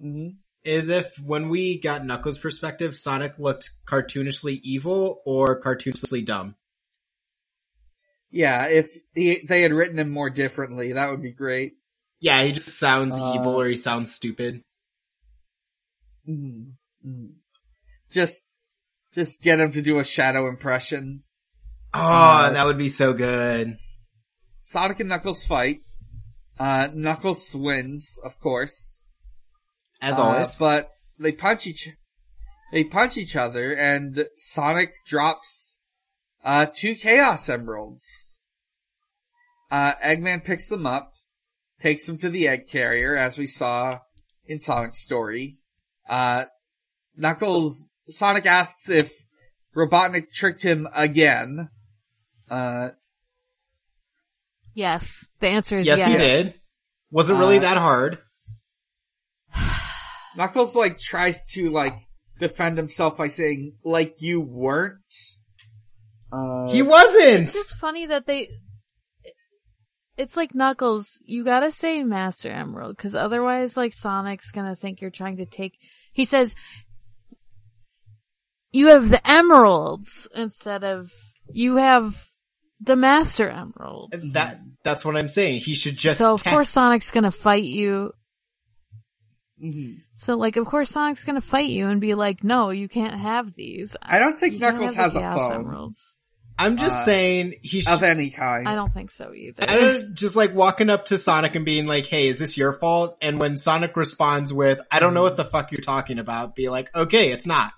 [0.00, 0.36] fu- Mhm.
[0.64, 6.56] is if when we got Knuckles' perspective, Sonic looked cartoonishly evil or cartoonishly dumb.
[8.30, 11.72] Yeah, if he, they had written him more differently, that would be great.
[12.20, 14.62] Yeah, he just sounds Uh, evil or he sounds stupid.
[16.28, 16.74] Mhm.
[17.04, 17.36] Mhm.
[18.10, 18.60] Just,
[19.14, 21.22] just get him to do a shadow impression.
[21.94, 23.78] Oh, uh, that would be so good.
[24.58, 25.80] Sonic and Knuckles fight.
[26.58, 29.06] Uh, Knuckles wins, of course.
[30.00, 30.56] As Uh, always.
[30.56, 31.88] But they punch each,
[32.70, 35.80] they punch each other and Sonic drops,
[36.44, 38.42] uh, two Chaos Emeralds.
[39.70, 41.12] Uh, Eggman picks them up,
[41.80, 43.98] takes him to the egg carrier, as we saw
[44.46, 45.56] in Sonic story.
[46.08, 46.44] Uh,
[47.16, 49.12] Knuckles, Sonic asks if
[49.76, 51.68] Robotnik tricked him again.
[52.50, 52.90] Uh,
[54.72, 55.26] Yes.
[55.40, 56.08] The answer is yes, yes.
[56.08, 56.52] he did.
[57.10, 58.18] Was it really Uh, that hard?
[60.36, 61.94] Knuckles like tries to like
[62.38, 65.00] defend himself by saying, like you weren't.
[66.32, 67.40] Uh, He wasn't!
[67.42, 68.48] It's just funny that they.
[70.20, 71.18] It's like Knuckles.
[71.24, 75.78] You gotta say Master Emerald, because otherwise, like Sonic's gonna think you're trying to take.
[76.12, 76.54] He says,
[78.70, 81.10] "You have the emeralds instead of
[81.50, 82.26] you have
[82.80, 85.62] the Master Emerald." That, that's what I'm saying.
[85.62, 86.68] He should just So of course.
[86.68, 88.12] Sonic's gonna fight you.
[89.58, 90.02] mhm.
[90.16, 93.54] So like, of course Sonic's gonna fight you and be like, "No, you can't have
[93.54, 96.14] these." I don't think You Knuckles has a phone Emeralds.
[96.60, 98.68] I'm just uh, saying he should, of any kind.
[98.68, 99.64] I don't think so either.
[99.66, 102.74] I don't just like walking up to Sonic and being like, "Hey, is this your
[102.74, 106.54] fault?" And when Sonic responds with, "I don't know what the fuck you're talking about,"
[106.54, 107.72] be like, "Okay, it's not."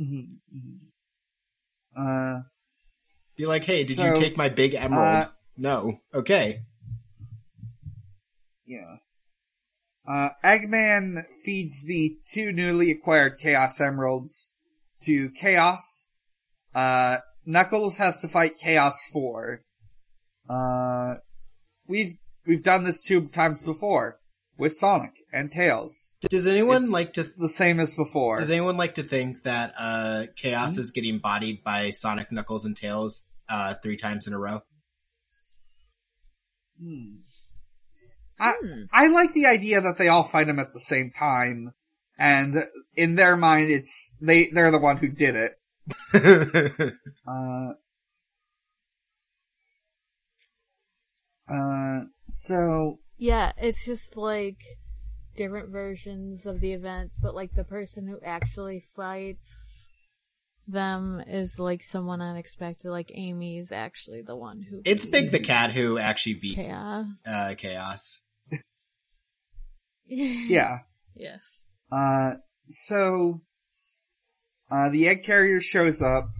[0.00, 0.78] Mhm, mhm.
[1.96, 2.42] Uh,
[3.36, 6.00] Be like, "Hey, did So, you take my big emerald?" uh, no.
[6.12, 6.62] Okay.
[8.66, 8.96] yeah.
[10.08, 14.52] Uh, Eggman feeds the two newly acquired Chaos Emeralds
[15.02, 16.01] to Chaos.
[16.74, 19.62] Uh, Knuckles has to fight Chaos 4.
[20.48, 21.14] Uh,
[21.86, 22.14] we've,
[22.46, 24.18] we've done this two times before
[24.56, 26.16] with Sonic and Tails.
[26.30, 27.24] Does anyone It's like to?
[27.24, 28.36] The same as before.
[28.36, 30.80] Does anyone like to think that uh Chaos Hmm?
[30.80, 34.60] is getting bodied by Sonic, Knuckles, and Tails uh three times in a row?
[36.80, 37.16] Hmm.
[38.38, 38.82] I, Hmm.
[38.92, 41.72] I like the idea that they all fight him at the same time,
[42.18, 42.56] and
[42.94, 45.52] in their mind, it's they they're the one who did it.
[47.26, 47.72] Uh,
[51.48, 54.58] uh, so Yeah, it's just like
[55.36, 59.88] different versions of the event, but like the person who actually fights
[60.68, 62.90] them is like someone unexpected.
[62.90, 64.82] Like Amy's actually the one who.
[64.84, 67.06] it's Big the Cat who actually beat Chaos.
[67.26, 68.20] uh Chaos.
[70.06, 70.78] yeah,
[71.14, 71.64] Yes.
[71.90, 72.34] uh,
[72.68, 73.40] so
[74.72, 76.30] uh, the egg carrier shows up.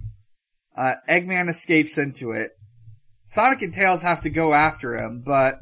[0.75, 2.51] Uh, Eggman escapes into it.
[3.25, 5.55] Sonic and Tails have to go after him, but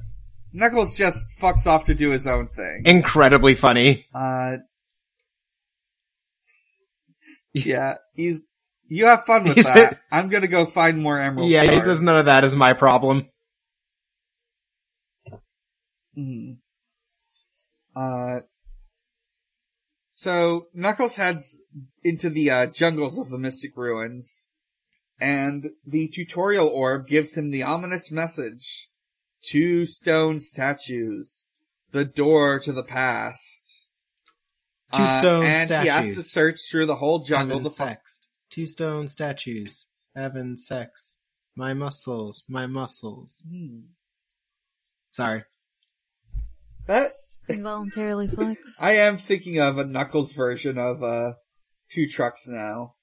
[0.54, 2.84] Knuckles just fucks off to do his own thing.
[2.86, 4.06] Incredibly funny.
[4.16, 4.58] Uh,
[7.54, 8.42] yeah, he's,
[8.88, 10.00] you have fun with He's- that.
[10.12, 11.52] I'm gonna go find more emeralds.
[11.52, 13.28] Yeah, he says none of that is my problem.
[16.18, 16.58] Mhm.
[17.96, 18.40] Uh,
[20.22, 21.64] so Knuckles heads
[22.04, 24.52] into the uh, jungles of the Mystic Ruins,
[25.20, 28.90] and the tutorial orb gives him the ominous message:
[29.44, 31.50] two stone statues,
[31.92, 33.88] the door to the past.
[34.94, 36.32] Two Uh, stone and he has to statues.
[36.32, 38.20] search through the whole jungle Having sex.
[38.50, 39.88] Two stone statues.
[40.16, 41.18] Having sex.
[41.56, 42.44] My muscles.
[42.48, 43.42] My muscles.
[43.50, 43.80] Hmm.
[45.10, 45.46] Sorry.
[46.88, 48.78] That Involuntarily flex.
[48.82, 51.34] I am thinking of a Knuckles version of uh
[51.90, 52.96] two trucks now.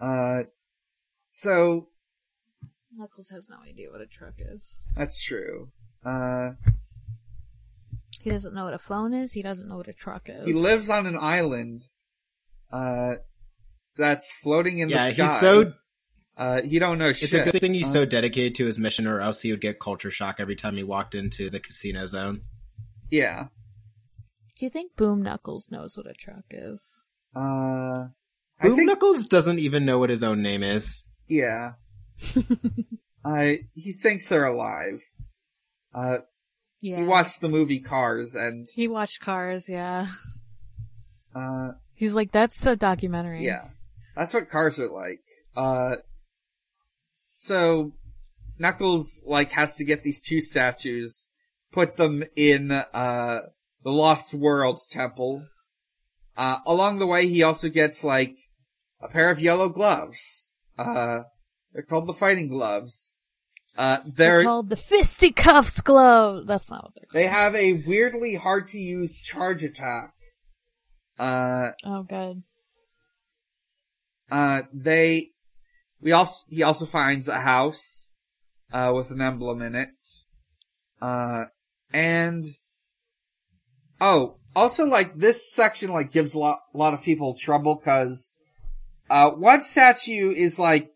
[0.00, 0.44] Uh,
[1.30, 1.88] so
[2.92, 4.80] Knuckles has no idea what a truck is.
[4.96, 5.70] that's true.
[6.04, 6.50] Uh,
[8.20, 9.32] He doesn't know what a phone is.
[9.32, 10.46] He doesn't know what a truck is.
[10.46, 11.82] he lives on an island,
[12.72, 13.16] uh,
[13.96, 15.22] that's floating in yeah, the sky.
[15.32, 15.72] he's so
[16.36, 17.24] Uh, he don't know shit.
[17.24, 19.60] It's a good thing he's Uh, so dedicated to his mission, or else he would
[19.60, 22.42] get culture shock every time he walked into the casino zone.
[23.10, 23.48] Yeah.
[24.58, 26.80] Do you think Boom Knuckles knows what a truck is?
[27.34, 28.08] Uh, I
[28.62, 31.02] Boom think, Knuckles doesn't even know what his own name is.
[31.28, 31.72] yeah.
[33.24, 35.00] I, he thinks they're alive.
[35.94, 36.18] Uh,
[36.80, 37.00] Yeah.
[37.00, 40.08] he watched the movie Cars and, He watched Cars, yeah.
[41.34, 43.44] uh, He's like, that's a documentary.
[43.44, 43.68] Yeah.
[44.16, 45.20] That's what cars are like.
[45.56, 45.96] Uh,
[47.32, 47.92] so,
[48.58, 51.28] Knuckles, like, has to get these two statues,
[51.72, 53.40] put them in, uh,
[53.84, 55.46] the Lost World temple.
[56.36, 58.36] Uh, along the way, he also gets, like,
[59.00, 60.54] a pair of yellow gloves.
[60.78, 61.22] Uh,
[61.72, 63.18] they're called the fighting gloves.
[63.76, 66.46] Uh, They're they're, called the fisticuffs glove.
[66.46, 70.12] That's not what they're they have a weirdly hard to use charge attack.
[71.18, 72.42] Uh, Oh, good.
[74.30, 75.30] Uh, they,
[76.00, 78.14] we also, he also finds a house,
[78.72, 79.88] uh, with an emblem in it.
[81.00, 81.44] Uh,
[81.92, 82.44] and,
[84.00, 88.34] oh, also like this section like gives a lot, a lot of people trouble cause,
[89.10, 90.92] uh, one statue is like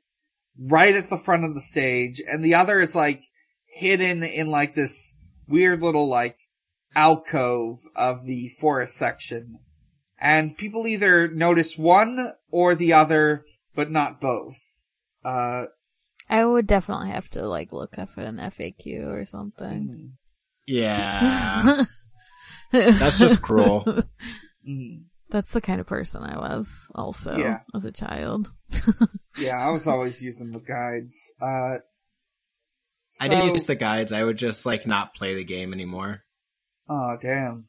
[0.59, 3.23] right at the front of the stage and the other is like
[3.67, 5.15] hidden in like this
[5.49, 6.37] weird little like
[6.95, 9.59] alcove of the forest section
[10.23, 13.45] and people either notice one or the other,
[13.75, 14.57] but not both.
[15.25, 15.65] Uh,
[16.31, 20.13] I would definitely have to like look up an FAQ or something.
[20.65, 21.85] Yeah.
[22.73, 23.85] That's just cruel.
[24.69, 27.61] mm, That's the kind of person I was also Yeah.
[27.75, 28.51] as a child.
[29.39, 31.33] yeah, I was always using the guides.
[31.41, 31.79] Uh,
[33.21, 34.13] I didn't use the guides.
[34.13, 36.25] I would just like not play the game anymore.
[36.89, 37.69] Oh damn.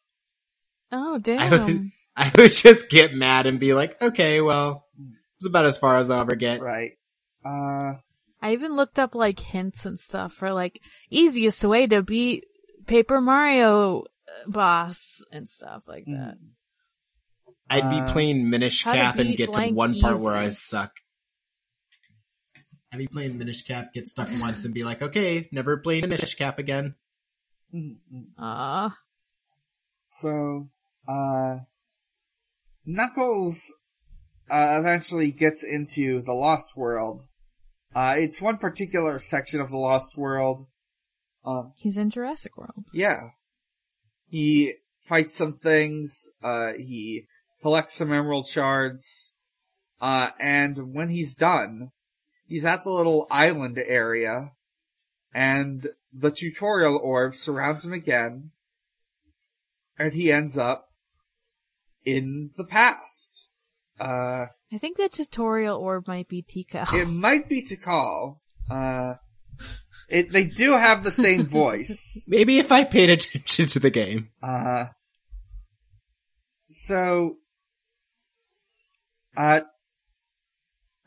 [0.92, 1.66] Oh I damn!
[1.66, 4.86] would, I would just get mad and be like, okay, well,
[5.38, 6.62] it's about as far as I'll ever get.
[6.62, 6.92] Right.
[7.46, 7.96] Uh,
[8.42, 10.80] I even looked up like hints and stuff for like
[11.10, 12.46] easiest way to beat
[12.88, 14.04] Paper Mario
[14.48, 16.38] boss and stuff like that.
[17.70, 20.20] I'd be Uh, playing Minish how to Cap and beat get to blank one part
[20.20, 20.36] where.
[20.36, 20.92] I suck.
[22.92, 26.36] I'd be playing Minish Cap, get stuck once and be like, okay, never play Minish
[26.36, 26.96] Cap again.
[27.74, 28.26] mm, mm.
[28.38, 28.96] Ah,
[30.08, 30.70] so,
[31.08, 31.58] uh,
[32.86, 33.74] Knuckles,
[34.52, 37.24] uh, eventually gets into the Lost World.
[37.96, 40.68] Uh, it's one particular section of the Lost World.
[41.46, 42.86] Um, he's in Jurassic World.
[42.94, 43.30] Yeah.
[44.34, 47.28] He fights some things, uh, he
[47.62, 49.38] collects some emerald shards,
[50.02, 51.92] uh, and when he's done,
[52.48, 54.54] he's at the little island area,
[55.36, 58.50] and the tutorial orb surrounds him again,
[60.00, 60.88] and he ends up
[62.04, 63.50] in the past.
[64.00, 66.88] Uh, I think the tutorial orb might be Tika.
[66.92, 69.14] it might be Tikal, uh,
[70.10, 72.26] it, they do have the same voice.
[72.30, 74.30] Maybe if I paid attention to the game.
[74.42, 74.86] Uh,
[76.70, 77.38] so,
[79.38, 79.62] uh,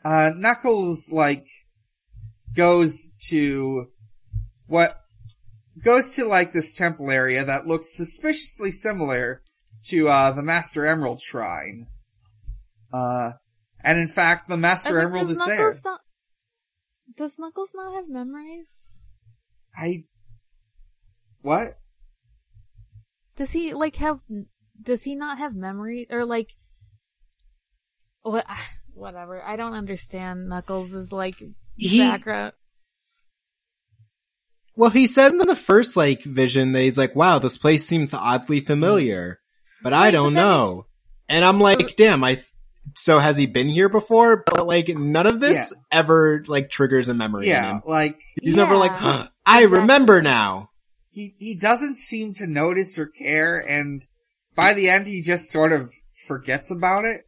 [0.03, 1.45] uh, Knuckles, like,
[2.55, 3.87] goes to,
[4.67, 4.97] what,
[5.83, 9.41] goes to, like, this temple area that looks suspiciously similar
[9.87, 11.87] to, uh, the Master Emerald Shrine.
[12.91, 13.31] Uh,
[13.81, 15.75] and in fact, the Master like, Emerald does is there.
[15.83, 16.01] Not?
[17.17, 19.03] Does Knuckles not have memories?
[19.75, 20.03] I,
[21.41, 21.79] what?
[23.35, 24.19] Does he like have?
[24.81, 26.51] Does he not have memories or like?
[28.21, 28.45] What?
[28.93, 29.43] Whatever.
[29.43, 31.41] I don't understand Knuckles' is like
[31.75, 32.53] He- background.
[34.75, 38.13] Well, he said in the first like vision that he's like, "Wow, this place seems
[38.13, 39.39] oddly familiar,"
[39.81, 40.85] but I don't but know.
[41.27, 42.45] And I'm like, "Damn, I." Th-
[42.95, 44.43] so has he been here before?
[44.45, 47.45] But like, none of this ever like triggers a memory.
[47.45, 47.81] in Yeah, him.
[47.85, 49.79] like, he's never like, huh, "I Exactly.
[49.79, 50.69] remember now."
[51.09, 54.05] he he doesn't seem to notice or care and
[54.55, 55.91] by the end he just sort of
[56.27, 57.25] forgets about it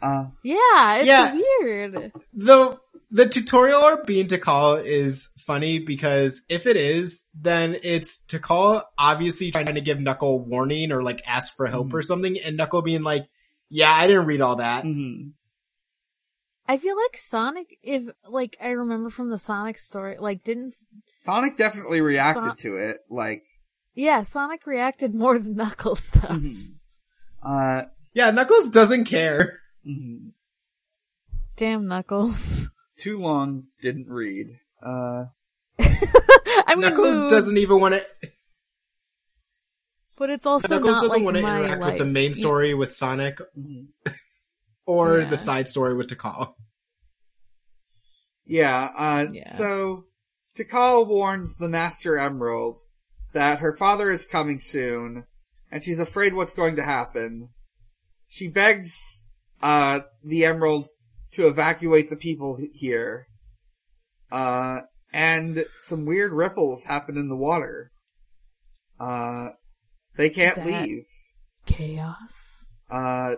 [0.00, 1.34] uh Yeah, it's Yeah.
[1.34, 2.12] weird.
[2.34, 2.78] The
[3.10, 9.50] the tutorial or being Tikal is funny because if it is, then it's Tikal obviously
[9.50, 13.02] trying to give Knuckle warning or like ask for help or something, and Knuckle being
[13.02, 13.26] like,
[13.70, 15.32] "Yeah, I didn't read all that." mhm.
[16.70, 20.74] I feel like Sonic, if like I remember from the Sonic story, like didn't
[21.20, 23.44] sonic definitely reacted Son- to it like
[23.94, 26.84] yeah, Sonic reacted more than Knuckles does.
[27.42, 29.60] uh Yeah, Knuckles doesn't care.
[29.86, 30.32] mhm.
[31.56, 32.68] Damn Knuckles.
[32.98, 35.24] too long didn't read uh
[35.80, 38.28] I mean, Knuckles mood, doesn't even want to.
[40.18, 42.74] But it's also Knuckles not doesn't like want to my interact with the main story
[42.74, 43.88] with Sonic mhm.
[44.86, 45.28] or Yeah.
[45.28, 46.54] the side story with Tikal.
[48.44, 49.52] Yeah, uh, Yeah.
[49.52, 50.04] so
[50.56, 52.78] Tikal warns the Master Emerald
[53.32, 55.24] that her father is coming soon,
[55.70, 57.50] and she's afraid what's going to happen.
[58.26, 59.28] She begs,
[59.62, 60.88] uh, the Emerald
[61.34, 63.26] to evacuate the people here.
[64.30, 64.80] Uh,
[65.12, 67.92] and some weird ripples happen in the water.
[68.98, 69.50] Uh,
[70.18, 71.06] they can't that- leave.
[71.64, 72.66] Chaos.
[72.90, 73.36] Uh,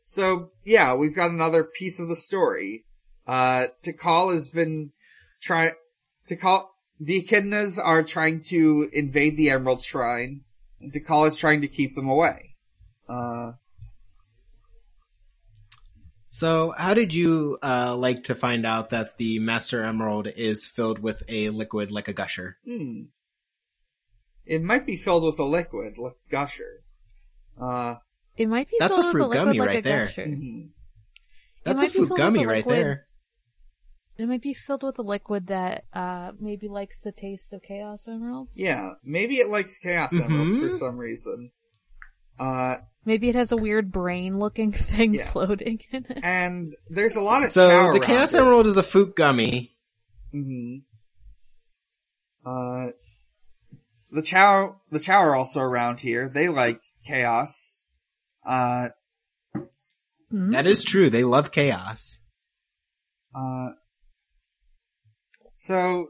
[0.00, 2.84] so yeah, we've got another piece of the story.
[3.26, 4.90] Uh, Tikal has been
[5.40, 5.72] trying,
[6.28, 6.66] Tikal,
[7.00, 10.42] the Echidnas are trying to invade the Emerald Shrine,
[10.80, 12.56] and Tikal is trying to keep them away.
[13.08, 13.52] Uh,
[16.30, 20.98] So, how did you uh, like to find out that the Master Emerald is filled
[20.98, 22.56] with a liquid like a gusher?
[22.64, 23.02] hmm.
[24.46, 26.82] It might be filled with a liquid, like gusher.
[27.60, 27.96] Uh,
[28.36, 30.04] It might be That's filled a with fruit liquid gummy like right a there.
[30.06, 30.36] gusher.
[31.64, 32.76] That's a fruit gummy a right liquid.
[32.76, 33.06] there.
[34.18, 38.06] It might be filled with a liquid that uh maybe likes the taste of chaos
[38.08, 38.50] emeralds.
[38.54, 40.78] yeah, maybe it likes Chaos Emeralds for Mhm.
[40.78, 41.50] some reason.
[42.38, 45.30] Uh, Maybe it has a weird brain looking thing Yeah.
[45.30, 46.18] floating in it.
[46.22, 48.34] and there's a lot of So, the Chaos.
[48.34, 49.76] Emerald is a fruit gummy.
[50.30, 50.78] hmm
[52.44, 52.88] Uh,
[54.12, 56.28] the Chao, the Chao are also around here.
[56.28, 57.84] They like chaos.
[58.46, 58.88] Uh,
[60.32, 60.50] Hmm?
[60.50, 61.10] That is true.
[61.10, 62.18] They love chaos.
[63.34, 63.72] uh,
[65.54, 66.08] so,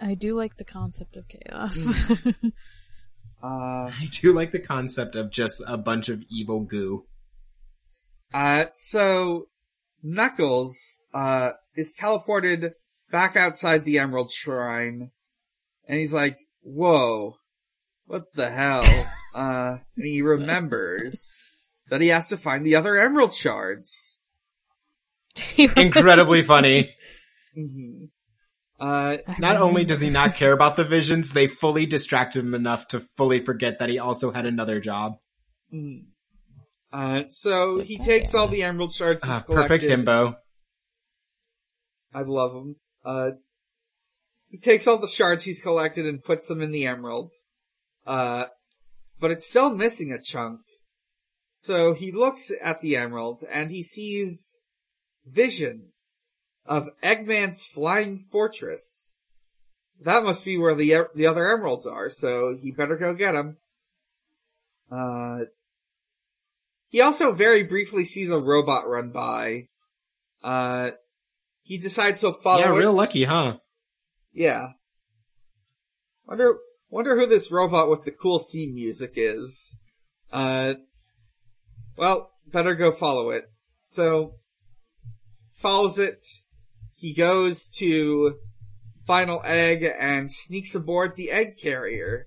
[0.00, 1.76] I do like the concept of chaos.
[1.76, 2.52] Mm.
[3.42, 7.06] uh, I do like the concept of just a bunch of evil goo.
[8.32, 9.48] uh, so,
[10.02, 12.74] Knuckles, uh, is teleported
[13.10, 15.10] back outside the Emerald Shrine,
[15.88, 17.36] and he's like, whoa,
[18.06, 18.82] what the hell?
[19.34, 21.42] uh, and he remembers
[21.90, 24.26] that he has to find the other Emerald Shards.
[25.76, 26.94] Incredibly funny.
[27.54, 28.04] hmm
[28.80, 32.88] Uh, Not only does he not care about the visions, they fully distract him enough
[32.88, 35.18] to fully forget that he also had another job.
[35.72, 36.04] mm.
[36.92, 38.06] uh, so So he bad.
[38.06, 39.22] takes all the emerald shards.
[39.24, 39.90] he's Ah, perfect collected.
[40.06, 40.36] himbo.
[42.14, 42.76] I love him.
[44.52, 47.32] He takes all the shards he's collected and puts them in the emerald.
[48.06, 48.44] Uh,
[49.18, 50.60] but it's still missing a chunk.
[51.56, 54.60] So he looks at the emerald and he sees
[55.26, 56.26] visions
[56.66, 59.14] of Eggman's flying fortress.
[60.02, 63.56] That must be where the the other emeralds are, so he better go get them.
[64.90, 65.44] Uh,
[66.88, 69.68] he also very briefly sees a robot run by.
[70.44, 70.90] Uh,
[71.62, 72.76] he decides to follow yeah, it.
[72.76, 73.58] real lucky, huh?
[74.32, 74.68] Yeah.
[76.26, 76.56] Wonder
[76.88, 79.76] wonder who this robot with the cool scene music is.
[80.32, 80.74] Uh
[81.96, 83.44] well, better go follow it.
[83.84, 84.36] So
[85.54, 86.24] follows it.
[86.94, 88.36] He goes to
[89.06, 92.26] Final Egg and sneaks aboard the egg carrier.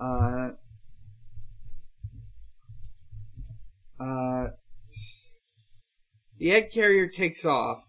[0.00, 0.50] Uh
[4.00, 4.46] uh
[6.38, 7.84] the egg carrier takes off.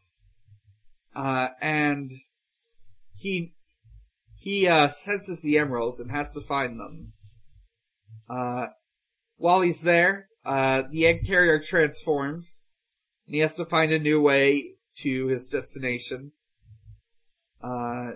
[1.16, 2.12] Uh and
[3.20, 3.54] he
[4.36, 7.14] he uh senses the emeralds and has to find them.
[8.30, 8.68] Uh
[9.38, 12.70] while he's there, uh the egg carrier transforms
[13.28, 16.32] and he has to find a new way to his destination.
[17.62, 18.12] Uh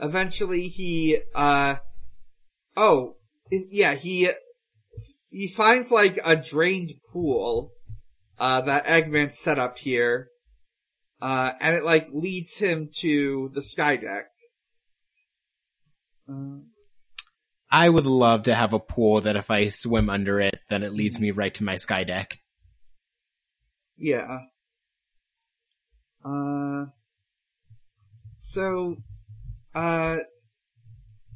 [0.00, 1.76] eventually he uh
[2.76, 3.16] oh
[3.50, 4.30] yeah he
[5.30, 7.72] he finds like a drained pool
[8.38, 10.28] uh that Eggman set up here
[11.20, 14.30] uh, and it like leads him to the sky deck.
[16.30, 16.58] Uh,
[17.70, 20.92] I would love to have a pool that if I swim under it, then it
[20.92, 22.38] leads me right to my sky deck.
[23.96, 24.38] yeah.
[26.24, 26.86] Uh,
[28.40, 28.96] so,
[29.74, 30.18] uh,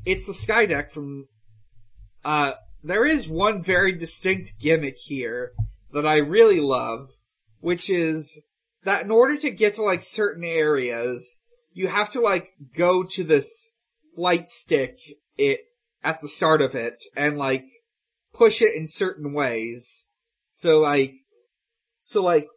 [0.05, 1.29] it's the sky deck from,
[2.25, 2.53] uh,
[2.83, 5.53] there is one very distinct gimmick here
[5.93, 7.11] that I really love,
[7.61, 8.41] which is
[8.85, 11.41] that in order to get to like certain areas,
[11.73, 13.73] you have to like go to this
[14.15, 14.99] flight stick
[15.39, 15.61] it
[16.05, 17.65] at the start of it and like
[18.35, 20.09] push it in certain ways.
[20.51, 21.15] So like,
[22.01, 22.49] so like,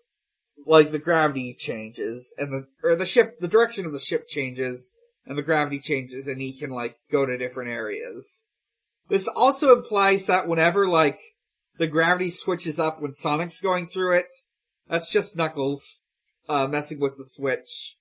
[0.66, 4.92] like the gravity changes and the, or the ship, the direction of the ship changes
[5.26, 8.48] and the gravity changes and he can like go to different areas.
[9.08, 11.20] This also implies that whenever like
[11.78, 14.28] the gravity switches up when Sonic's going through it,
[14.88, 16.02] that's just Knuckles
[16.50, 17.98] uh, messing with the switch.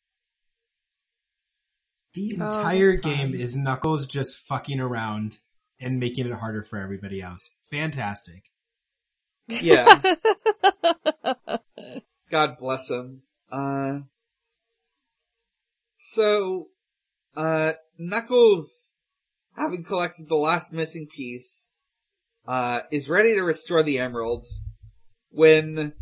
[2.15, 3.31] The Oh, entire that's fine.
[3.33, 5.39] game is Knuckles just fucking around
[5.81, 7.51] and making it harder for everybody else.
[7.71, 8.45] Fantastic.
[9.49, 10.01] Yeah.
[12.31, 13.23] God bless him.
[13.51, 14.01] Uh,
[15.97, 16.69] so,
[17.37, 18.99] uh, Knuckles,
[19.57, 21.73] having collected the last missing piece,
[22.47, 24.47] uh, is ready to restore the emerald
[25.31, 25.93] when,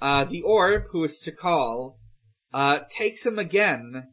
[0.00, 1.96] uh, the orb, who is Tikal,
[2.52, 4.08] uh, takes him again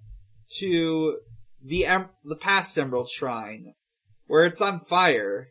[0.60, 1.20] to
[1.64, 3.74] the em- the past emerald shrine,
[4.26, 5.50] where it's on fire.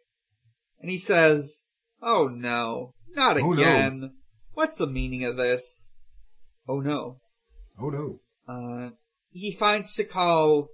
[0.81, 3.53] And he says, Oh no, not Oh, no.
[3.53, 4.13] again.
[4.55, 6.05] What's the meaning of this?
[6.69, 7.21] Oh no.
[7.81, 8.21] Oh no.
[8.49, 8.91] Uh,
[9.31, 10.67] he finds Tikal,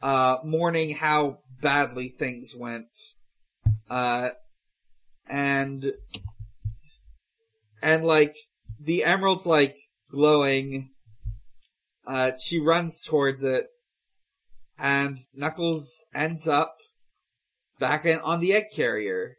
[0.00, 2.88] uh, mourning how badly things went.
[3.90, 4.30] Uh,
[5.28, 5.92] and,
[7.82, 8.34] and like,
[8.80, 9.76] the emerald's like
[10.10, 10.90] glowing.
[12.06, 13.66] Uh, she runs towards it.
[14.78, 16.74] And Knuckles ends up
[17.78, 19.36] back in, on the egg carrier.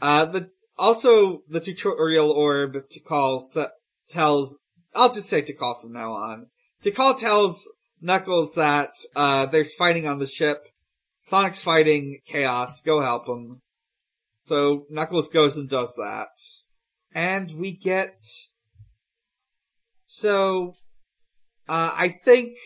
[0.00, 3.68] Uh, the, also the tutorial orb Tikal se-
[4.08, 4.58] tells,
[4.94, 6.46] I'll just say Tikal from now on.
[6.82, 7.70] Tikal tells
[8.00, 10.62] Knuckles that, uh, there's fighting on the ship.
[11.20, 12.80] Sonic's fighting Chaos.
[12.80, 13.60] Go help him.
[14.40, 16.28] So Knuckles goes and does that.
[17.14, 18.18] And we get,
[20.10, 20.74] so,
[21.68, 22.56] uh, I think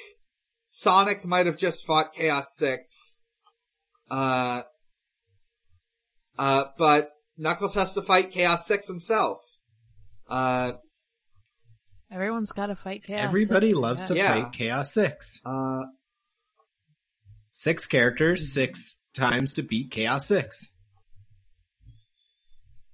[0.66, 3.24] Sonic might have just fought Chaos 6.
[4.10, 4.62] Uh,
[6.38, 9.40] uh, but Knuckles has to fight Chaos 6 himself.
[10.28, 10.72] Uh,
[12.10, 13.24] Everyone's got to fight chaos.
[13.24, 14.32] Everybody Six, loves to Yeah.
[14.44, 15.40] fight Chaos 6.
[15.44, 15.80] uh,
[17.50, 20.70] Six characters, six times to beat Chaos 6.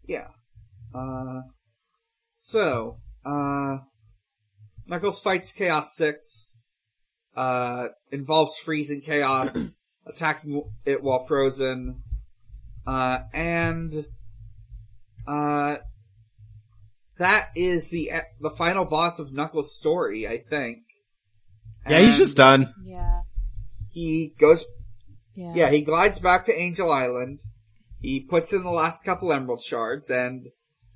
[0.07, 0.29] Yeah.
[0.95, 1.43] Uh,
[2.35, 3.79] so, uh,
[4.91, 6.61] Knuckles fights Chaos 6,
[7.37, 9.71] uh, involves freezing Chaos,
[10.07, 12.03] attacking it while frozen,
[12.89, 14.05] uh, and,
[15.29, 15.77] uh,
[17.19, 18.11] that is the,
[18.41, 20.79] the final boss of Knuckles' story, I think.
[21.89, 22.75] Yeah, he's just done.
[22.85, 23.21] Yeah.
[23.93, 24.65] He goes
[25.35, 25.53] Yeah.
[25.55, 27.41] yeah, he glides back to Angel Island.
[28.01, 30.49] He puts in the last couple emerald shards and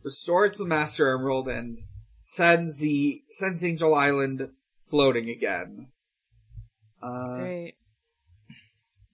[0.03, 1.79] restores the Master Emerald and
[2.25, 4.49] sends the sends Angel Island
[4.89, 5.89] floating again.
[7.03, 7.75] Uh, Great.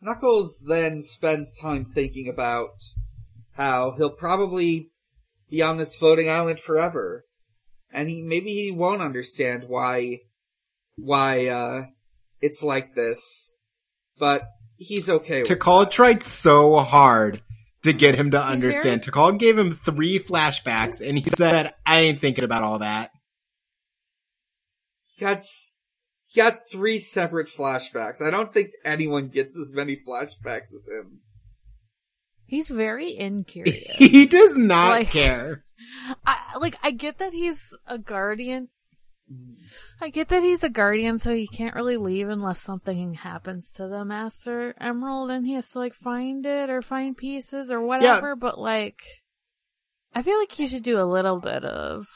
[0.00, 2.70] Knuckles then spends time thinking about
[3.52, 4.90] how he'll probably
[5.50, 7.26] be on this floating island forever,
[7.92, 10.20] and he maybe he won't understand why
[10.96, 11.86] why uh
[12.40, 13.56] it's like this,
[14.18, 14.42] but
[14.76, 15.40] he's okay.
[15.40, 17.42] with Tikal tried so hard
[17.82, 19.02] to get him to He's understand.
[19.02, 23.10] Tikal gave him three flashbacks and he said, I ain't thinking about all that.
[25.16, 25.42] He got,
[26.26, 28.20] he got three separate flashbacks.
[28.22, 31.20] I don't think anyone gets as many flashbacks as him.
[32.46, 33.84] He's very incurious.
[33.98, 35.64] He does not Like- care.
[36.26, 38.68] I like I get that he's a guardian.
[40.00, 43.86] I get that he's a guardian, so he can't really leave unless something happens to
[43.86, 48.34] the Master Emerald, and he has to like find it or find pieces or whatever.
[48.34, 49.02] But like,
[50.14, 52.08] I feel like he should do a little bit of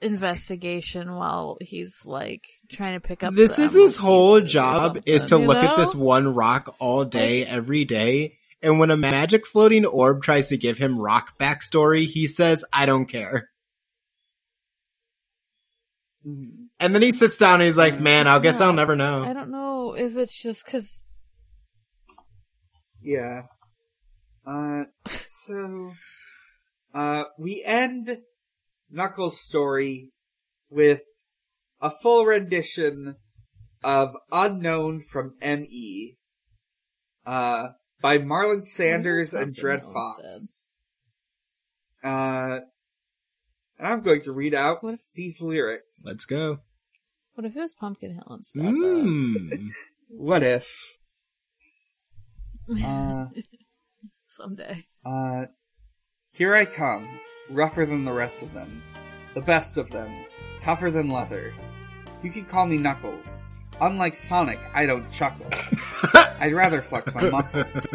[0.00, 3.34] investigation while he's like trying to pick up.
[3.34, 7.44] This is his whole job is to look you at this one rock all day,
[7.44, 8.36] every day.
[8.62, 12.86] And when a magic floating orb tries to give him rock backstory, he says, I
[12.86, 13.50] don't care.
[16.24, 18.66] And then he sits down and he's like, man, I guess Yeah.
[18.66, 19.24] I'll never know.
[19.24, 21.06] I don't know if it's just because
[23.02, 23.42] Yeah.
[24.46, 24.84] Uh,
[25.26, 25.92] so,
[26.94, 28.18] uh, we end
[28.90, 30.12] Knuckles' story
[30.68, 31.02] with
[31.80, 33.16] a full rendition
[33.82, 36.16] of Unknown from ME,
[37.26, 37.68] uh,
[38.00, 40.72] by Marlon Saunders and something Dread Fox.
[42.02, 42.62] Uh, and
[43.86, 46.02] I'm going to read out What if- these lyrics.
[46.06, 46.58] Let's go.
[47.34, 48.62] what if it was Pumpkin Hill instead?
[48.64, 49.68] Mmm.
[50.08, 50.68] What if?
[52.82, 53.26] Uh,
[54.26, 54.86] Someday.
[55.04, 55.44] Uh,
[56.32, 57.20] here I come,
[57.50, 58.82] rougher than the rest of them.
[59.34, 60.10] The best of them,
[60.62, 61.52] tougher than leather.
[62.22, 63.52] You can call me Knuckles.
[63.82, 65.46] Unlike Sonic, I don't chuckle.
[66.40, 67.94] I'd rather flex my muscles.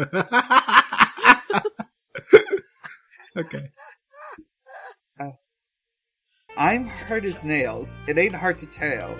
[3.36, 3.70] okay.
[6.60, 9.16] I'm hard as nails, it ain't hard to tell.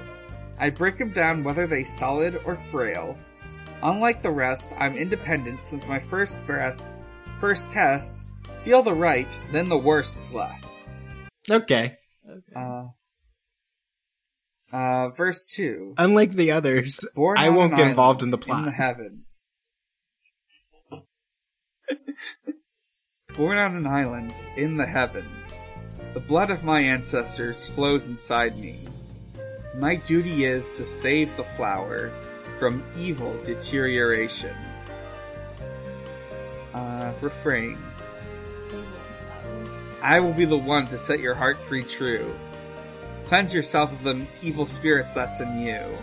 [0.58, 3.18] I break 'em down whether they solid or frail.
[3.82, 6.92] Unlike the rest, I'm independent since my first breath,
[7.40, 8.26] first test,
[8.62, 10.66] feel the right, then the worst's left.
[11.50, 11.96] Okay.
[12.28, 12.52] Okay.
[12.54, 12.88] Uh,
[14.70, 15.94] uh, verse 2.
[15.96, 18.58] Unlike the others, Born I won't get involved in the plot.
[18.58, 19.54] In the heavens.
[23.34, 25.58] Born on an island in the heavens.
[26.12, 28.80] The blood of my ancestors flows inside me.
[29.76, 32.12] My duty is to save the flower
[32.58, 34.56] from evil deterioration.
[36.74, 37.78] Uh, refrain.
[40.02, 42.36] I will be the one to set your heart free true.
[43.26, 45.96] Cleanse yourself of the evil spirits that's in you.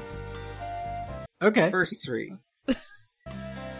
[1.42, 1.70] Okay.
[1.70, 2.34] Verse 3.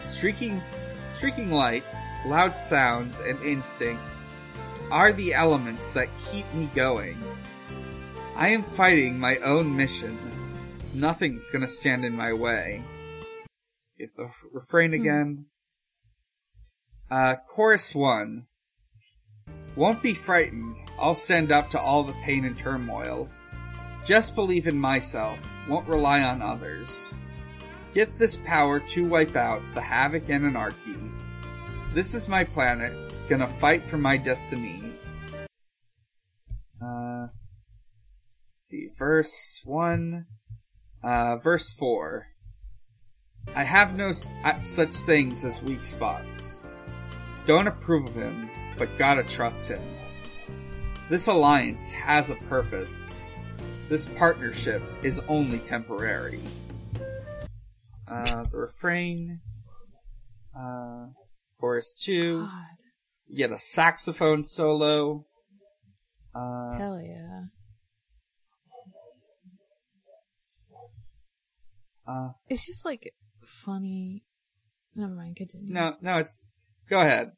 [0.06, 0.60] Streaking,
[1.06, 4.02] streaking lights, loud sounds, and instinct
[4.90, 7.16] are the elements that keep me going.
[8.36, 10.18] I am fighting my own mission.
[10.94, 12.82] Nothing's gonna stand in my way.
[13.98, 15.46] Get the refrain again.
[17.10, 18.46] Uh, chorus 1.
[19.76, 20.76] Won't be frightened.
[20.98, 23.28] I'll stand up to all the pain and turmoil.
[24.04, 25.38] Just believe in myself.
[25.68, 27.14] Won't rely on others.
[27.94, 30.96] Get this power to wipe out the havoc and anarchy.
[31.92, 33.07] This is my planet.
[33.28, 34.82] Gonna fight for my destiny.
[36.82, 37.26] Uh,
[38.60, 40.24] see, verse 1.
[41.02, 42.26] Uh, verse 4.
[43.54, 46.62] I have no s- uh, such things as weak spots.
[47.46, 48.48] Don't approve of him,
[48.78, 49.82] but gotta trust him.
[51.10, 53.20] This alliance has a purpose.
[53.88, 56.40] This partnership is only temporary.
[58.06, 59.40] Uh, the refrain,
[60.58, 61.06] uh,
[61.58, 62.77] chorus two, God,
[63.28, 65.24] you get a saxophone solo,
[66.34, 67.42] uh, hell yeah.
[72.06, 73.12] uh, It's just like
[73.44, 74.24] funny.
[74.94, 75.72] Never mind, continue.
[75.72, 76.36] no, no, it's,
[76.88, 77.30] go ahead.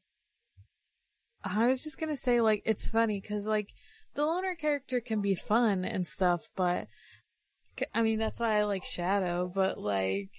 [1.45, 3.68] I was just gonna say, like, it's funny because, like,
[4.14, 6.86] the loner character can be fun and stuff, but
[7.95, 10.30] I mean, that's why I like Shadow, but like,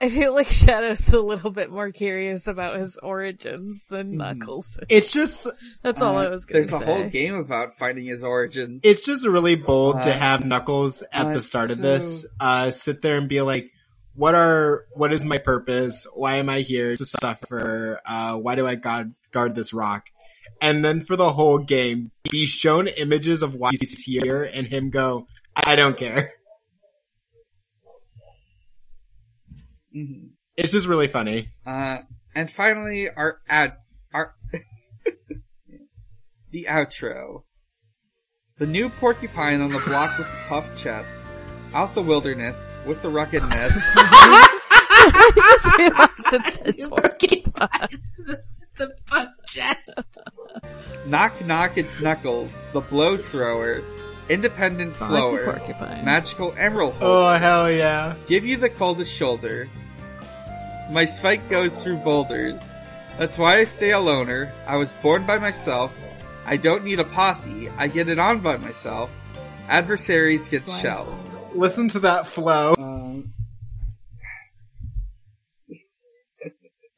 [0.00, 4.16] I feel like Shadow's a little bit more curious about his origins than Mhm.
[4.16, 4.78] Knuckles.
[4.88, 5.46] It's just
[5.82, 6.76] That's all I Uh, was gonna There's say.
[6.76, 8.82] a whole game about finding his origins.
[8.84, 12.26] it's just really bold to Uh, have Knuckles at uh, the start of so- this
[12.40, 13.70] uh sit there and be like
[14.16, 16.06] what are what is my purpose?
[16.14, 18.00] Why am I here to suffer?
[18.04, 20.06] Uh why do I guard guard this rock?
[20.60, 24.90] And then for the whole game be shown images of why he's here and him
[24.90, 25.26] go,
[25.56, 26.32] I don't care.
[29.94, 30.30] Mhm.
[30.56, 31.50] It's just really funny.
[31.66, 31.98] Uh,
[32.34, 33.74] and finally, our ad,
[34.12, 34.34] our,
[36.50, 37.42] the outro.
[38.58, 41.18] The new porcupine on the block with the puffed chest,
[41.72, 43.80] out the wilderness with the rugged nest,
[46.30, 47.68] That's a porcupine.
[48.76, 50.18] the butt chest.
[51.06, 53.82] knock knock it's knuckles, the blow thrower,
[54.28, 56.04] independent Sonic flower, the porcupine.
[56.04, 58.14] magical emerald holder, Oh hell yeah.
[58.28, 59.68] give you the coldest shoulder.
[60.90, 62.78] My spike goes through boulders.
[63.18, 64.52] That's why I stay a loner.
[64.66, 65.98] I was born by myself.
[66.44, 67.70] I don't need a posse.
[67.70, 69.10] I get it on by myself.
[69.68, 71.38] Adversaries get That's why I shelved.
[71.54, 72.74] Listen to that flow.
[72.78, 73.32] Um,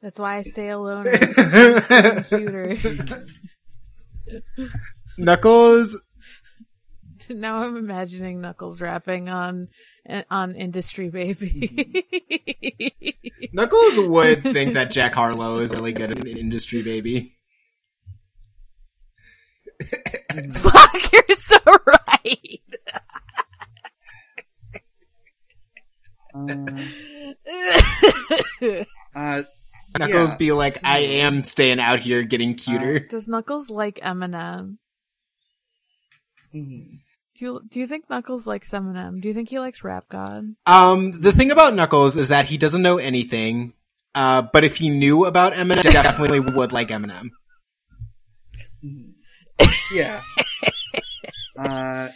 [0.01, 1.05] That's why I stay alone.
[1.05, 2.77] Computer.
[5.17, 5.95] Knuckles
[7.29, 9.69] now I'm imagining Knuckles rapping on
[10.29, 12.05] on Industry Baby.
[13.53, 17.33] Knuckles would think that Jack Harlow is really good at industry baby.
[20.53, 22.59] Fuck, you're so right.
[26.33, 26.65] uh,
[29.15, 29.43] uh,
[29.97, 30.35] Knuckles Yeah.
[30.37, 32.99] be like, I am staying out here getting cuter.
[32.99, 34.77] Does Knuckles like Eminem?
[36.53, 36.99] mhm.
[37.37, 39.21] Do you do you think Knuckles likes Eminem?
[39.21, 40.55] Do you think he likes Rap God?
[40.65, 43.73] um, the thing about Knuckles is that he doesn't know anything.
[44.15, 47.29] Uh, but if he knew about Eminem, he definitely would like Eminem.
[49.91, 50.21] yeah.
[51.59, 52.09] Uh,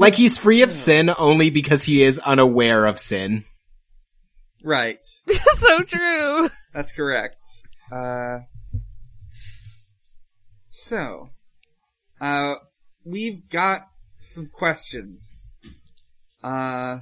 [0.00, 3.44] Like he's free of sin only because he is unaware of sin.
[4.64, 4.98] right.
[5.54, 6.50] so true.
[6.74, 7.36] That's correct.
[7.92, 8.40] Uh,
[10.70, 11.30] so,
[12.20, 12.54] uh,
[13.08, 13.88] we've got
[14.18, 15.54] some questions.
[16.42, 16.98] Uh,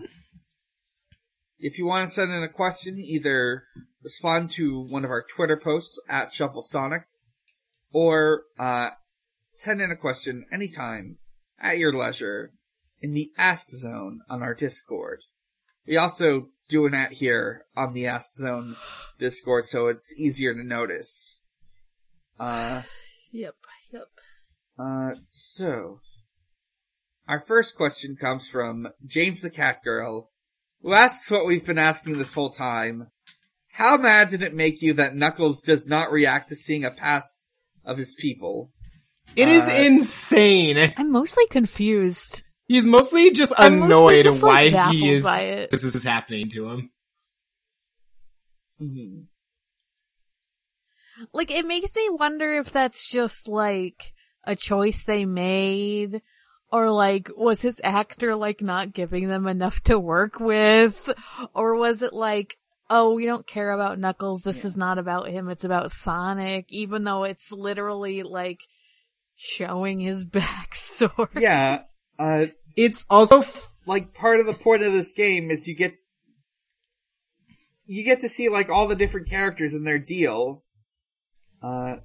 [1.59, 3.65] if you want to send in a question, either
[4.03, 7.03] respond to one of our Twitter posts at Shuffle Sonic,
[7.93, 8.91] or uh,
[9.53, 11.19] send in a question anytime
[11.59, 12.53] at your leisure
[13.01, 15.21] in the Ask Zone on our Discord.
[15.87, 18.77] We also do an at here on the Ask Zone
[19.19, 21.41] Discord, so it's easier to notice.
[22.39, 22.83] Uh,
[23.33, 23.55] Yep.
[23.93, 24.09] Yep.
[24.79, 26.01] Uh, so,
[27.29, 30.31] our first question comes from James the Cat Girl,
[30.83, 33.09] who asks what we've been asking this whole time.
[33.73, 37.47] How mad did it make you that Knuckles does not react to seeing a past
[37.85, 38.73] of his people?
[39.35, 40.95] It is Uh, insane.
[40.97, 42.43] I'm mostly confused.
[42.69, 43.87] He's mostly just I'm mostly
[44.21, 45.71] annoyed just, why like, baffled he is by it.
[45.71, 46.91] this is happening to him.
[48.81, 49.27] Mhm.
[51.33, 54.13] Like, it makes me wonder if that's just like
[54.47, 56.23] a choice they made,
[56.71, 61.11] or like, was his actor like not giving them enough to work with,
[61.55, 62.57] or was it like,
[62.89, 67.03] oh, we don't care about Knuckles, this is not about him, it's about Sonic, even
[67.05, 68.61] though it's literally like
[69.35, 71.41] showing his backstory.
[71.41, 71.83] Yeah.
[72.19, 75.95] Uh, It's also f- like part of the point of this game is you get
[77.85, 80.65] you get to see like all the different characters and their deal.
[81.63, 81.97] Uh,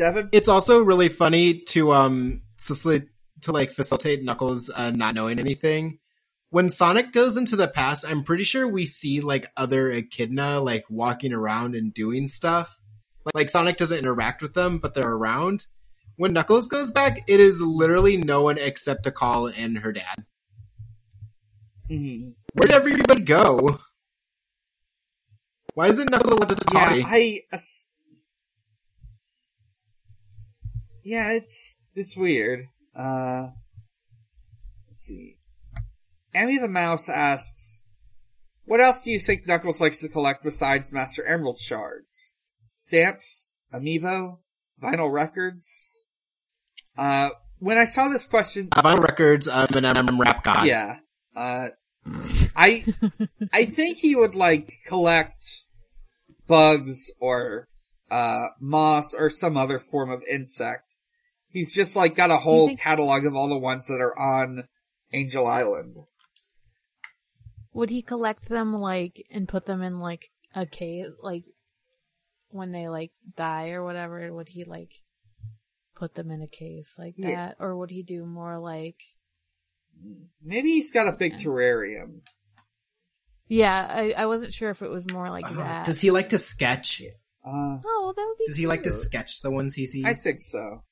[0.00, 3.10] Devon, it's also really funny to um facilitate
[3.42, 5.98] to like facilitate Knuckles uh, not knowing anything.
[6.48, 10.84] When Sonic goes into the past, I'm pretty sure we see like other echidna like
[10.88, 12.80] walking around and doing stuff.
[13.26, 15.66] Like, like Sonic doesn't interact with them, but they're around.
[16.16, 20.24] When Knuckles goes back, it is literally no one except Tikal and her dad.
[21.90, 22.32] Mhm.
[22.54, 23.80] Where did everybody go?
[25.74, 27.12] Why isn't Knuckles allowed to yeah, talk?
[27.12, 27.40] I.
[27.52, 27.88] ass-
[31.02, 32.66] Yeah, it's it's weird.
[32.96, 33.48] Uh,
[34.88, 35.36] let's see.
[36.34, 37.88] Emmy the Mouse asks,
[38.64, 42.34] "What else do you think Knuckles likes to collect besides Master Emerald shards?
[42.76, 44.38] Stamps, amiibo,
[44.82, 46.04] vinyl records?"
[46.96, 50.66] Uh, when I saw this question, Vinyl Records, um, an M rap god.
[50.66, 50.96] yeah,
[51.36, 51.68] uh,
[52.56, 52.84] I
[53.52, 55.64] I think he would like collect
[56.46, 57.68] bugs or
[58.10, 60.89] uh moss or some other form of insect.
[61.52, 64.68] He's just like got a whole think- catalog of all the ones that are on
[65.12, 65.96] Angel Island.
[67.72, 71.44] Would he collect them like and put them in like a case, like
[72.48, 74.32] when they like die or whatever?
[74.32, 74.90] Would he like
[75.94, 77.52] put them in a case like that, Yeah.
[77.58, 78.96] or would he do more like?
[80.42, 82.20] Maybe he's got a big terrarium.
[83.48, 85.84] Yeah, I, I wasn't sure if it was more like Uh, that.
[85.84, 87.02] Does he like to sketch?
[87.44, 88.46] Uh, Oh, well, that would be.
[88.46, 90.04] Does he like to sketch the ones he sees?
[90.04, 90.84] I think so.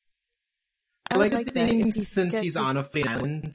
[1.10, 3.06] I I would like, like the that thing he since he's sketches on a fleet
[3.08, 3.52] island,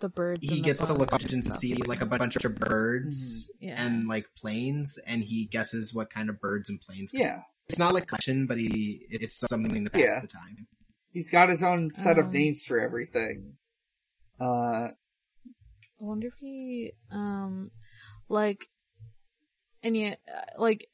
[0.00, 0.40] the birds.
[0.46, 3.82] he gets to look up and see like a bunch of birds Yeah.
[3.84, 7.12] and like planes, and he guesses what kind of birds and planes.
[7.14, 7.42] Yeah.
[7.68, 10.20] It's not like collection, but he it's something to pass Yeah.
[10.20, 10.66] the time.
[11.12, 13.54] He's got his own set of Um, names for everything.
[14.40, 14.94] Uh, I
[15.98, 17.70] wonder if he, um,
[18.28, 18.66] like,
[19.82, 20.86] and yeah, uh, like,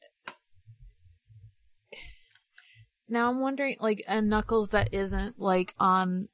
[3.09, 6.29] now I'm wondering, like, a Knuckles that isn't, like, on,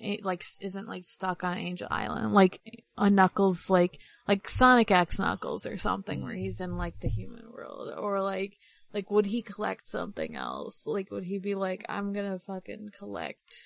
[0.00, 2.60] a- like, isn't, like, stuck on Angel Island, like,
[2.96, 7.50] a Knuckles, like, like Sonic X Knuckles or something, where he's in, like, the human
[7.52, 8.56] world, or, like,
[8.92, 10.86] like, would he collect something else?
[10.86, 13.56] Like, would he be like, I'm gonna fucking collect,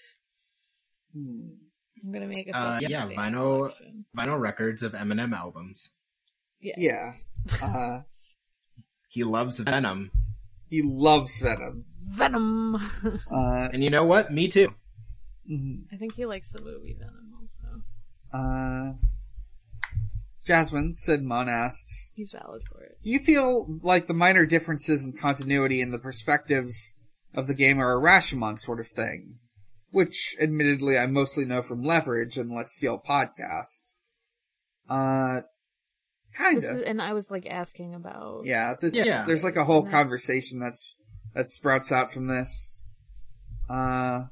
[1.12, 1.48] hmm.
[2.04, 4.04] I'm gonna make a Uh, yeah, vinyl- collection.
[4.16, 5.90] Vinyl records of Eminem albums.
[6.61, 6.74] Yeah.
[6.78, 7.14] yeah.
[7.62, 8.02] Uh,
[9.09, 10.11] He loves Venom,
[10.69, 11.85] he loves Venom.
[12.05, 12.77] Venom.
[13.31, 14.31] Uh, and you know what?
[14.33, 14.75] Me too.
[15.51, 15.83] mhm.
[15.93, 17.83] I think he likes the movie Venom also.
[18.33, 18.93] Uh,
[20.45, 22.99] Jasmine Sidmon asks, He's valid for it.
[23.05, 26.93] Do you feel like the minor differences in continuity and the perspectives
[27.35, 29.37] of the game are a Rashomon sort of thing?
[29.91, 33.83] Which, admittedly, I mostly know from Leverage and Let's Steal podcast.
[34.89, 35.43] Uh,
[36.39, 36.86] This kinda.
[36.89, 38.45] and I was like asking about.
[38.45, 39.24] Yeah, this, Yeah.
[39.24, 40.95] there's like a whole That's- conversation that's,
[41.34, 42.89] that sprouts out from this.
[43.68, 44.26] Uh,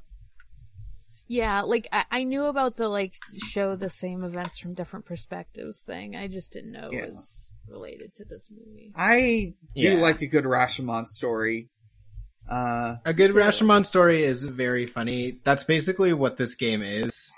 [1.28, 3.14] Yeah, like I, I knew about the like
[3.48, 6.14] show the same events from different perspectives thing.
[6.14, 7.00] I just didn't know Yeah.
[7.00, 8.92] it was related to this movie.
[8.94, 9.94] I do Yeah.
[10.00, 11.68] like a good Rashomon story.
[12.48, 13.38] Uh, A good too.
[13.38, 15.40] Rashomon story is very funny.
[15.42, 17.32] That's basically what this game is.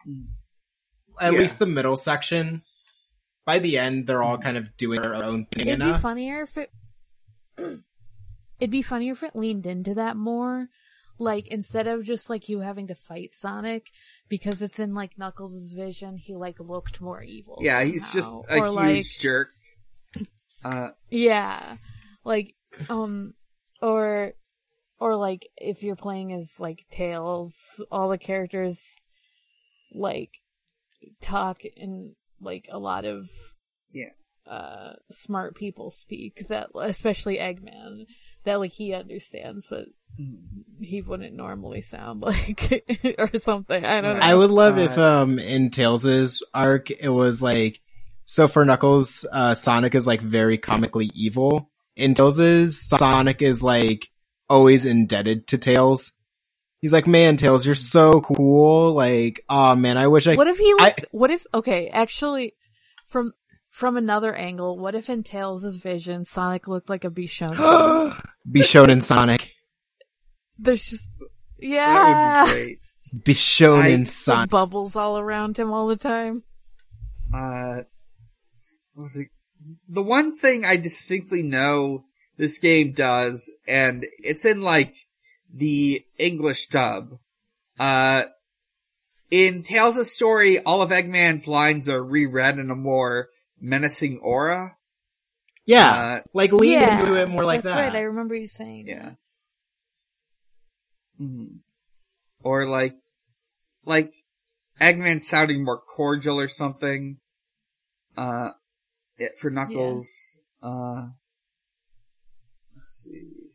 [1.20, 1.38] At Yeah.
[1.38, 2.62] least the middle section.
[3.48, 5.96] By the end, they're all kind of doing their own thing It'd enough.
[5.96, 6.70] be funnier if it.
[8.60, 10.68] It'd be funnier if it leaned into that more.
[11.18, 13.86] Like instead of just like you having to fight Sonic
[14.28, 17.56] because it's in like Knuckles' vision, he like looked more evil.
[17.62, 18.42] yeah, he's somehow.
[18.42, 19.48] just a or huge like jerk.
[20.62, 21.78] Uh, Yeah.
[22.24, 22.54] Like,
[22.90, 23.32] um,
[23.80, 24.32] or,
[25.00, 27.56] or like, if you're playing as like Tails,
[27.90, 29.08] all the characters,
[29.94, 30.32] like,
[31.22, 33.28] talk in like a lot of,
[33.92, 34.10] Yeah.
[34.46, 38.06] uh, smart people speak that, especially Eggman,
[38.44, 39.86] that like he understands, but
[40.80, 42.84] he wouldn't normally sound like,
[43.18, 43.84] or something.
[43.84, 44.24] I don't know.
[44.24, 47.80] I would love Uh, if, um, in Tails' arc, it was like,
[48.24, 51.70] so for Knuckles, uh, Sonic is like very comically evil.
[51.96, 54.08] In Tails' Sonic is like
[54.48, 56.12] always indebted to Tails.
[56.80, 58.92] He's like, man, Tails, you're so cool.
[58.92, 60.36] Like, oh man, I wish I.
[60.36, 62.54] What if he I- what if, okay, actually,
[63.08, 63.32] from,
[63.70, 68.16] from another angle, what if in Tails' vision, Sonic looked like a Bichon?
[68.50, 69.50] be shown in Sonic.
[70.58, 71.28] There's just, That
[71.66, 72.78] yeah, would be
[73.24, 73.36] great.
[73.36, 74.50] Shown I- in Sonic.
[74.50, 76.42] bubbles all around him all the time.
[77.34, 77.82] Uh,
[78.94, 79.28] what was it?
[79.88, 82.04] The one thing I distinctly know
[82.36, 84.94] this game does, and it's in like
[85.52, 87.18] the English dub.
[87.78, 88.24] Uh,
[89.30, 93.28] in Tales of Story, all of Eggman's lines are reread in a more
[93.60, 94.76] menacing aura.
[95.66, 97.92] Yeah, Uh, like lean yeah, into it more like that's that.
[97.92, 97.94] right.
[97.94, 98.88] I remember you saying.
[98.88, 99.10] Yeah.
[101.20, 101.56] Mm-hmm.
[102.42, 102.94] Or like,
[103.84, 104.12] like
[104.80, 107.18] Eggman sounding more cordial or something.
[108.16, 108.52] Uh,
[109.18, 111.08] it, for Knuckles, uh,
[112.76, 113.47] let's see.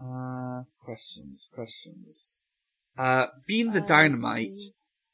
[0.00, 2.40] Uh, questions, questions.
[2.96, 4.58] Uh, Bean the Uh, Dynamite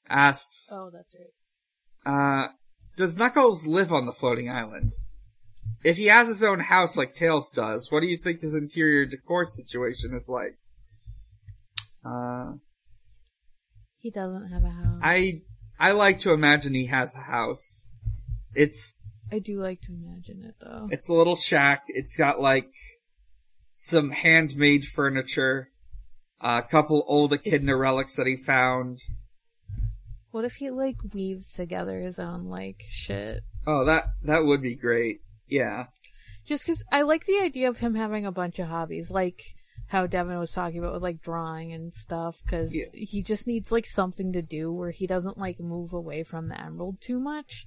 [0.09, 2.12] asks, Oh, that's right.
[2.12, 2.49] uh,
[2.97, 4.93] does Knuckles live on the floating island?
[5.85, 9.07] If he has his own house like Tails does, what do you think his interior
[9.07, 10.59] decor situation is like?
[12.05, 12.55] Uh,
[13.99, 15.01] He doesn't have a house.
[15.03, 15.43] I,
[15.78, 17.89] I like to imagine he has a house.
[18.55, 18.97] It's,
[19.33, 20.89] I do like to imagine it though.
[20.91, 21.85] it's a little shack.
[21.89, 22.70] It's got like
[23.81, 25.70] some handmade furniture,
[26.39, 28.99] a couple old echidna relics that he found.
[30.33, 33.41] What if he like weaves together his own like shit?
[33.66, 35.20] Oh, that, that would be great.
[35.49, 35.87] Yeah.
[36.45, 39.41] Just because I like the idea of him having a bunch of hobbies, like
[39.87, 42.39] how Devon was talking about with like drawing and stuff.
[42.45, 42.85] Because Yeah.
[42.93, 46.61] he just needs like something to do where he doesn't like move away from the
[46.61, 47.64] emerald too much,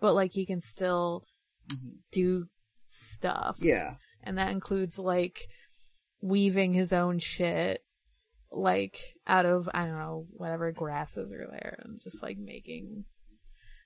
[0.00, 1.24] but like he can still
[1.68, 1.96] mm-hmm.
[2.12, 2.46] do
[2.88, 3.56] stuff.
[3.60, 3.96] Yeah.
[4.26, 5.48] And that includes like
[6.20, 7.82] weaving his own shit
[8.50, 13.04] like out of I don't know whatever grasses are there and just like making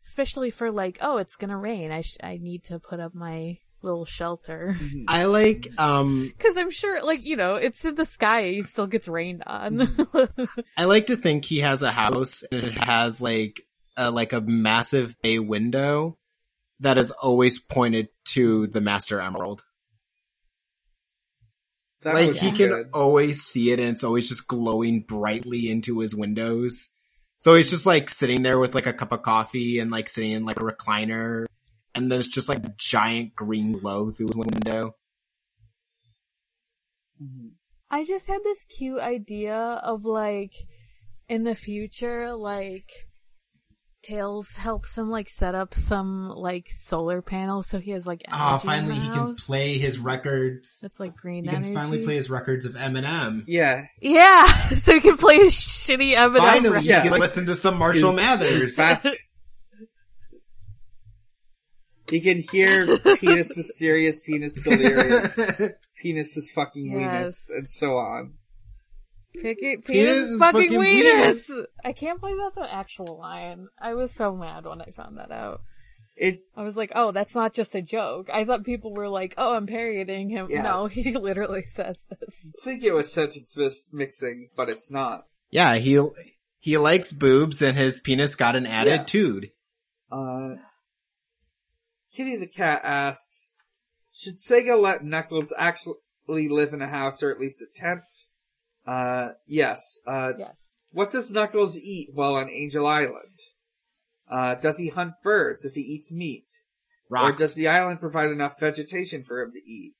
[0.04, 1.92] especially for like oh it's gonna rain.
[1.92, 4.78] I sh- I need to put up my little shelter.
[5.08, 8.86] I like, um, because I'm sure like you know it's in the sky he still
[8.86, 10.08] gets rained on.
[10.76, 13.62] I like to think he has a house and it has like
[13.96, 16.18] a, like a massive bay window
[16.80, 19.62] that is always pointed to the Master Emerald.
[22.02, 25.70] That like would he be can always see it and it's always just glowing brightly
[25.70, 26.88] into his windows.
[27.38, 30.32] So he's just like sitting there with like a cup of coffee and like sitting
[30.32, 31.46] in like a recliner
[31.94, 34.94] and there's just like a giant green glow through his window.
[37.22, 37.48] Mm-hmm.
[37.90, 40.54] I just had this cute idea of like
[41.28, 42.90] in the future, like
[44.02, 48.54] Tails helps him like set up some like solar panels so he has like Ah,
[48.54, 50.80] energy in finally the he can play his records.
[50.82, 53.44] It's like green He can finally play his records of Eminem.
[53.46, 53.86] Yeah.
[54.00, 54.46] Yeah,
[54.76, 56.38] so he can play his shitty Eminem.
[56.38, 56.82] Finally, record.
[56.82, 57.02] he Yeah.
[57.08, 58.74] can listen to some Marshall His- Mathers.
[58.74, 59.06] Fast.
[62.10, 65.60] he can hear penis mysterious, penis delirious,
[66.02, 67.48] penis is fucking Yes.
[67.50, 68.34] weenus, and so on.
[69.34, 71.50] Pick it, Penis penis, is fucking fucking weenus.
[71.84, 73.68] I can't believe that's an actual line.
[73.80, 75.62] I was so mad when I found that out.
[76.16, 78.28] It, I was like, oh, that's not just a joke.
[78.30, 80.48] I thought people were like, oh, I'm parodying him.
[80.50, 80.62] Yeah.
[80.62, 82.52] No, he literally says this.
[82.58, 85.26] I think it was sentence mis- mixing, but it's not.
[85.50, 85.98] yeah, he
[86.58, 88.80] he likes boobs and his penis got an Yeah.
[88.82, 89.50] attitude.
[90.12, 90.56] Uh,
[92.14, 93.56] Kitty the cat asks,
[94.12, 95.94] should Sega let Knuckles actually
[96.48, 98.26] live in a house or at least attempt?
[98.90, 99.98] Uh, yes.
[100.06, 100.74] Uh, Yes.
[100.92, 103.38] What does Knuckles eat while on Angel Island?
[104.28, 106.48] Uh, does he hunt birds if he eats meat?
[107.10, 109.94] Or does the island provide enough vegetation for him to eat?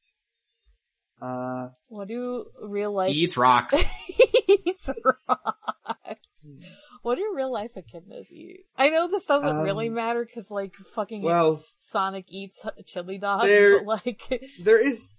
[1.23, 3.75] Uh, What do real life he eats rocks.
[4.07, 4.89] he eats
[5.29, 6.21] rocks?
[7.03, 8.65] What do real life echidnas eat?
[8.77, 13.49] I know this doesn't Um, really matter because like fucking well, Sonic eats chili dogs,
[13.49, 15.15] There- but like there is,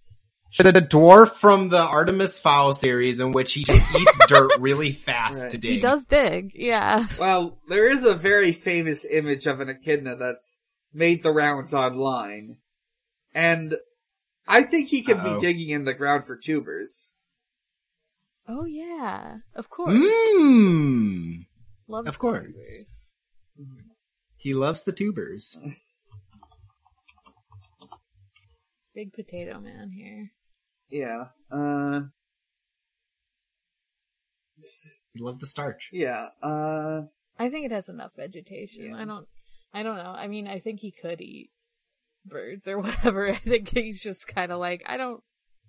[0.57, 5.43] the dwarf from the Artemis Fowl series in which he just eats dirt really fast
[5.43, 5.51] Right.
[5.51, 5.71] to dig.
[5.71, 6.51] he does dig.
[6.53, 7.07] Yeah.
[7.19, 10.61] well, there is a very famous image of an echidna that's
[10.93, 12.57] made the rounds online.
[13.33, 13.77] And
[14.47, 15.39] I think he could Uh-oh.
[15.39, 17.11] be digging in the ground for tubers.
[18.47, 19.93] Oh yeah, of course.
[19.93, 21.45] Mmm.
[21.87, 22.45] Love of course.
[22.47, 23.13] tubers.
[24.35, 25.57] He loves the tubers.
[28.93, 30.31] Big potato man here.
[30.91, 31.25] Yeah.
[31.51, 32.01] Uh,
[35.13, 35.89] He loves the starch.
[35.91, 36.27] yeah.
[36.41, 37.01] Uh,
[37.39, 38.85] I think it has enough vegetation.
[38.91, 38.97] Yeah.
[38.97, 39.27] I don't.
[39.73, 40.11] I don't know.
[40.11, 41.49] I mean, I think he could eat
[42.25, 43.29] birds or whatever.
[43.31, 45.23] I think he's just kind of like I don't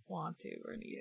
[0.08, 1.00] want to or need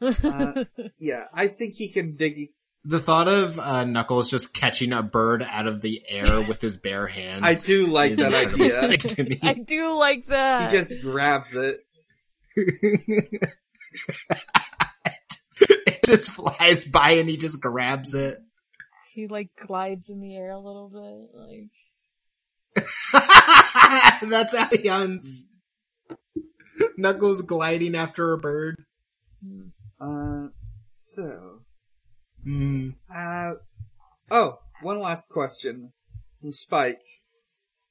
[0.00, 0.28] to.
[0.28, 0.64] Uh,
[0.98, 2.50] yeah, I think he can dig.
[2.82, 6.78] The thought of uh, Knuckles just catching a bird out of the air with his
[6.78, 7.42] bare hands.
[7.44, 8.96] I do like that idea.
[8.96, 9.38] to me.
[9.42, 10.70] I do like that.
[10.70, 11.80] He just grabs it.
[15.60, 18.38] It just flies by and he just grabs it.
[19.14, 21.70] he like glides in the air a little bit, like
[24.30, 25.42] That's how he hunts.
[26.96, 28.76] Knuckles gliding after a bird.
[29.44, 29.68] hmm.
[30.00, 30.48] Uh,
[30.86, 31.60] so,
[32.46, 32.94] Mm.
[33.14, 33.52] uh,
[34.30, 35.92] oh, one last question
[36.40, 37.00] from Spike.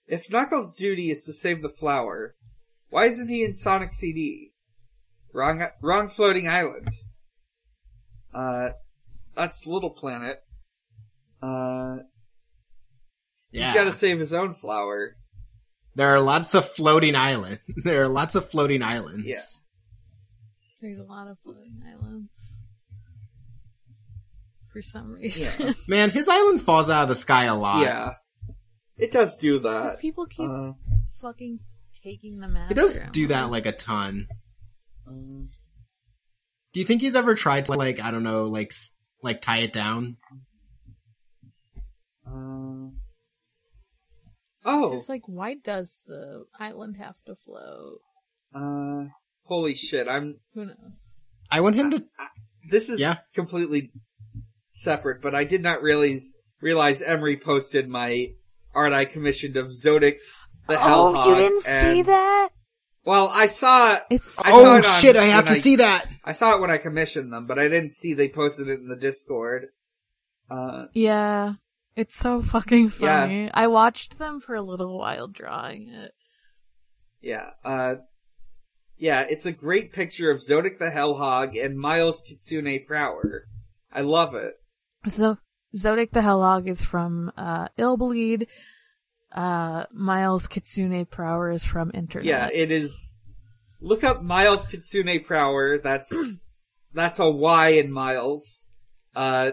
[0.07, 2.34] If Knuckles' duty is to save the flower,
[2.89, 4.48] why isn't he in Sonic CD?
[5.34, 6.89] Wrong, wrong floating island.
[8.34, 8.69] Uh,
[9.36, 10.39] that's Little Planet.
[11.41, 11.97] Uh,
[13.51, 13.67] Yeah.
[13.67, 15.15] he's gotta save his own flower.
[15.95, 17.61] There are lots of floating islands.
[17.84, 19.25] There are lots of floating islands.
[19.25, 19.41] Yeah.
[20.82, 22.30] there's a lot of floating islands.
[24.71, 25.67] For some reason.
[25.67, 25.73] Yeah.
[25.88, 27.82] Man, his island falls out of the sky a lot.
[27.84, 28.13] Yeah.
[28.97, 29.99] It does do Because that.
[30.01, 30.73] people keep Uh,
[31.21, 31.59] fucking
[32.03, 32.69] taking them out.
[32.71, 34.27] It does do that like a ton.
[35.10, 35.49] Um,
[36.74, 38.72] Do you think he's ever tried to like, I don't know, like,
[39.24, 40.18] like tie it down?
[42.28, 47.99] uh, It's oh, just like, why does the island have to float?
[48.53, 49.05] uh,
[49.43, 50.76] holy shit, I'm, Who knows?
[51.51, 52.03] I want him to,
[52.70, 53.18] this is Yeah.
[53.34, 53.91] completely
[54.70, 58.34] separate, but I did not realize, realize Emery posted my
[58.76, 60.20] art I commissioned of Zodic
[60.68, 61.28] the oh, Hellhog.
[61.30, 62.49] you didn't see that?
[63.05, 65.77] Well, I saw, It's I saw oh it on- shit, I have when to see
[65.77, 66.05] that!
[66.23, 68.87] I saw it when I commissioned them, but I didn't see they posted it in
[68.87, 69.67] the Discord.
[70.49, 71.53] Uh, yeah.
[71.95, 73.21] It's so fucking Yeah.
[73.21, 73.51] funny.
[73.53, 76.13] I watched them for a little while drawing it.
[77.21, 77.95] Yeah, uh,
[78.97, 83.47] yeah, it's a great picture of Zodic the Hellhog and Miles Kitsune Prower.
[83.91, 84.53] I love it.
[85.07, 85.37] So
[85.75, 88.47] Zodic the Hellhog is from uh Illbleed.
[89.32, 92.25] Uh Miles Kitsune Prower is from Internet.
[92.25, 93.17] Yeah, it is.
[93.82, 95.77] Look up Miles Kitsune Prower.
[95.77, 96.13] That's
[96.93, 98.65] that's a Y in Miles.
[99.15, 99.51] Uh,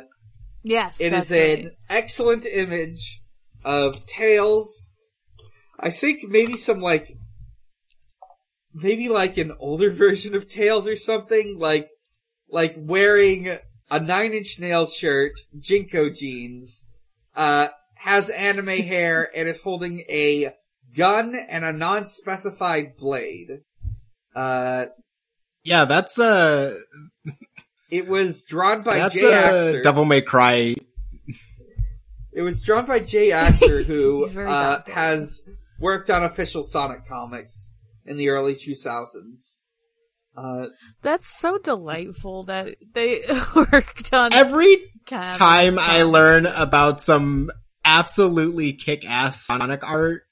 [0.62, 1.01] yes.
[1.01, 1.72] it is an right.
[1.89, 3.20] excellent image
[3.64, 4.93] of Tails.
[5.79, 7.16] I think maybe some like,
[8.72, 11.89] maybe like an older version of Tails or something, like,
[12.51, 13.59] like wearing
[13.91, 16.89] a Nine Inch Nails shirt, JNCO jeans,
[17.35, 17.68] uh,
[18.07, 20.55] has anime hair, and is holding a
[20.97, 23.49] gun and a non-specified blade.
[24.35, 24.87] Uh,
[25.65, 26.73] Yeah, that's uh
[27.91, 29.23] it was drawn by that's J.
[29.23, 29.83] Axer.
[29.83, 30.77] Devil May Cry.
[32.33, 33.31] It was drawn by J.
[33.31, 35.43] Axer, who uh, has
[35.81, 39.63] worked on official Sonic comics in the early 2000s.
[40.37, 40.67] Uh,
[41.03, 43.25] That's so delightful that they
[43.57, 44.77] worked on Every
[45.07, 47.51] time I learn about some
[47.87, 50.22] absolutely kick-ass Sonic art,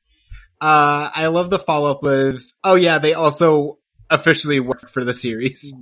[0.60, 3.78] uh, I love the follow-up with, oh yeah, they also
[4.10, 5.72] officially worked for the series.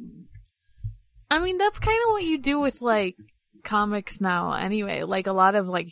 [1.30, 3.16] I mean, that's kind of what you do with like
[3.64, 5.02] comics now anyway.
[5.02, 5.88] Like a lot of like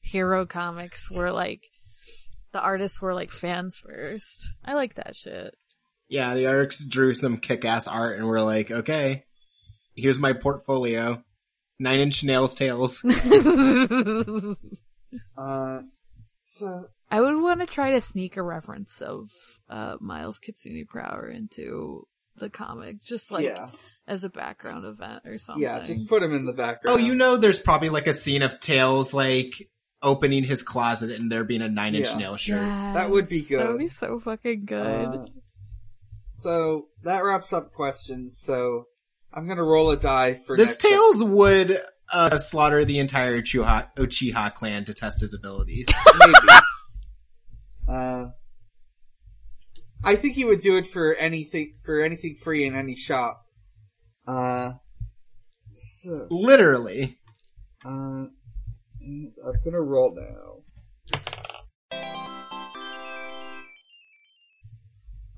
[0.00, 1.62] hero comics were like
[2.52, 4.48] the artists were like fans first.
[4.64, 5.54] I like that shit.
[6.08, 9.24] Yeah, the arcs drew some kick-ass art and we're like, okay,
[9.94, 11.22] here's my portfolio.
[11.78, 13.00] Nine Inch Nails Tales.
[15.36, 15.82] I uh,
[16.40, 19.30] so, would want to try to sneak a reference of
[19.68, 22.06] uh Miles Kitsune Prower into
[22.36, 23.68] the comic, just like yeah.
[24.06, 25.62] as a background event or something.
[25.62, 26.98] Yeah, just put him in the background.
[27.00, 29.52] Oh, you know there's probably like a scene of Tails like
[30.02, 32.16] opening his closet and there being a Nine Inch Yeah.
[32.16, 32.60] Nail shirt.
[32.94, 33.60] That would be good.
[33.60, 34.86] That would be so fucking good.
[34.86, 35.26] Uh,
[36.30, 38.86] so, that wraps up questions, so
[39.32, 41.76] I'm gonna roll a die for This Tails would
[42.12, 45.86] uh, slaughter the entire Uchiha clan to test his abilities.
[46.18, 46.48] Maybe.
[47.88, 48.26] uh,
[50.02, 53.44] I think he would do it for anything, for anything free in any shop.
[54.26, 54.72] Uh,
[55.76, 57.18] so, Literally.
[57.84, 58.32] uh, I'm
[59.64, 60.59] gonna roll now.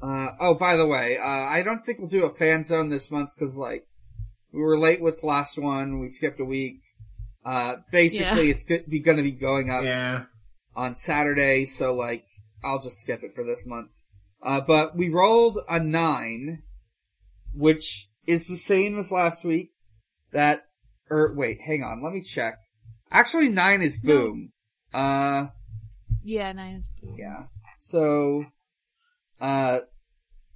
[0.02, 3.10] Uh, oh, by the way, uh, I don't think we'll do a fan zone this
[3.10, 3.86] month because, like,
[4.52, 6.80] we were late with the last one, we skipped a week.
[7.44, 8.50] Uh, basically, Yeah.
[8.52, 10.24] it's go- be gonna be going up Yeah.
[10.76, 12.24] on Saturday, so like
[12.64, 13.90] I'll just skip it for this month.
[14.42, 16.62] Uh, but we rolled a nine,
[17.54, 19.70] which is the same as last week.
[20.32, 20.66] That,
[21.10, 22.58] or wait, hang on, let me check.
[23.10, 24.18] Actually, nine is No.
[24.18, 24.52] boom.
[24.94, 25.48] Uh,
[26.22, 27.16] yeah, nine is boom.
[27.18, 27.44] yeah.
[27.78, 28.46] So,
[29.40, 29.80] uh,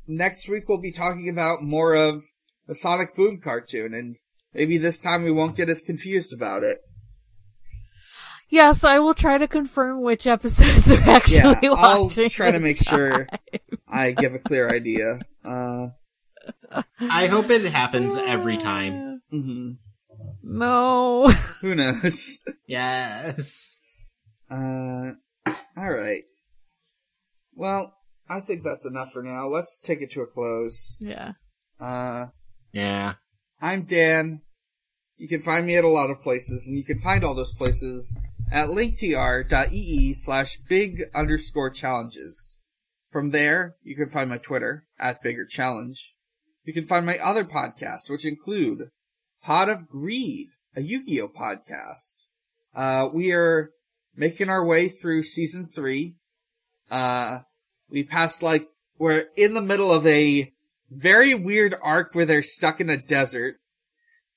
[0.07, 2.25] next week we'll be talking about more of
[2.67, 4.17] the Sonic Boom cartoon, and
[4.55, 6.79] maybe this time we won't get as confused about it.
[8.49, 12.29] Yes, I will try to confirm which episodes are actually Yeah, I'll watching.
[12.29, 13.27] try to this make sure.
[13.89, 15.19] I give a clear idea.
[15.45, 15.89] Uh,
[17.01, 19.21] I hope it happens every time.
[19.31, 19.71] hmm
[20.45, 21.29] No.
[21.61, 22.39] Who knows?
[22.69, 23.75] Yes.
[24.49, 25.13] Uh,
[25.77, 26.23] alright.
[27.55, 27.96] Well,
[28.29, 29.47] I think that's enough for now.
[29.47, 30.99] Let's take it to a close.
[31.01, 31.33] yeah.
[31.81, 32.27] Uh,
[32.73, 33.15] Yeah.
[33.61, 34.41] I'm Dan.
[35.17, 37.55] You can find me at a lot of places, and you can find all those
[37.55, 38.15] places
[38.51, 42.57] at linktr.ee slash big underscore challenges.
[43.11, 46.15] From there, you can find my Twitter, at bigger challenge.
[46.65, 48.91] You can find my other podcasts, which include
[49.43, 52.27] Pod of Greed, a Yu-Gi-Oh podcast.
[52.75, 53.71] Uh, we are
[54.15, 56.17] making our way through season three.
[56.91, 57.41] Uh,
[57.91, 58.69] we passed like,
[58.99, 60.53] we're in the middle of a
[60.91, 63.57] very weird arc where they're stuck in a desert,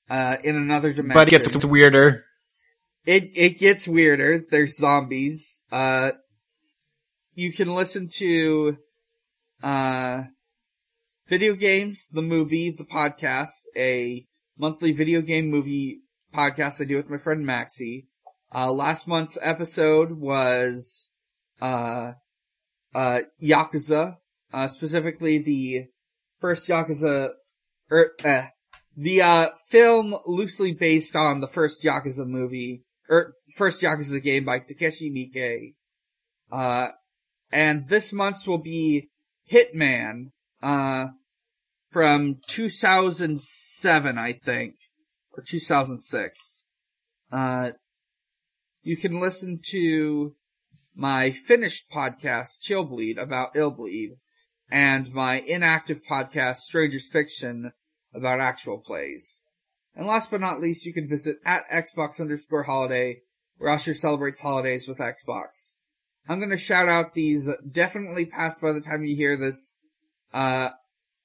[0.08, 1.14] uh, in another dimension.
[1.14, 2.24] But it gets weirder.
[3.06, 4.44] It it gets weirder.
[4.50, 5.62] There's zombies.
[5.72, 6.12] Uh,
[7.34, 8.76] you can listen to,
[9.62, 10.24] uh,
[11.28, 14.26] video games, the movie, the podcast, a
[14.58, 16.00] monthly video game movie
[16.34, 18.08] podcast I do with my friend Maxie.
[18.52, 21.06] Uh, last month's episode was,
[21.62, 22.12] uh,
[22.94, 24.16] uh, Yakuza,
[24.52, 25.86] uh, specifically the
[26.40, 27.30] first Yakuza,
[27.90, 28.42] er, uh,
[28.96, 34.60] the, uh, film loosely based on the first Yakuza movie, or first Yakuza game by
[34.60, 35.74] Takashi Miike.
[36.50, 36.88] Uh,
[37.52, 39.08] and this month's will be
[39.50, 40.30] Hitman,
[40.62, 41.06] uh,
[41.90, 44.76] from 2007, I think,
[45.36, 46.66] or 2006.
[47.32, 47.70] Uh,
[48.82, 50.34] you can listen to
[50.94, 54.16] my finished podcast, Chill Bleed, about Illbleed,
[54.70, 57.72] and my inactive podcast, Strangers Fiction,
[58.14, 59.42] about actual plays.
[59.94, 63.22] And last but not least, you can visit at Xbox underscore holiday,
[63.58, 65.76] where Usher celebrates holidays with Xbox.
[66.28, 69.78] I'm gonna shout out these definitely passed by the time you hear this.
[70.32, 70.70] Uh,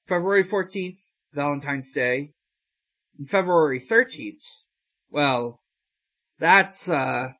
[0.06, 2.32] February 14th, Valentine's Day.
[3.18, 4.42] And February 13th,
[5.10, 5.60] well,
[6.38, 7.30] that's, uh,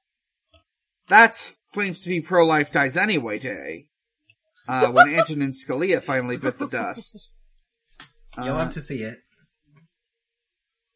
[1.09, 3.89] that's claims to be pro-life dies anyway day.
[4.67, 7.29] Uh, when Antonin Scalia finally bit the dust.
[8.39, 9.19] You'll Uh, have to see it.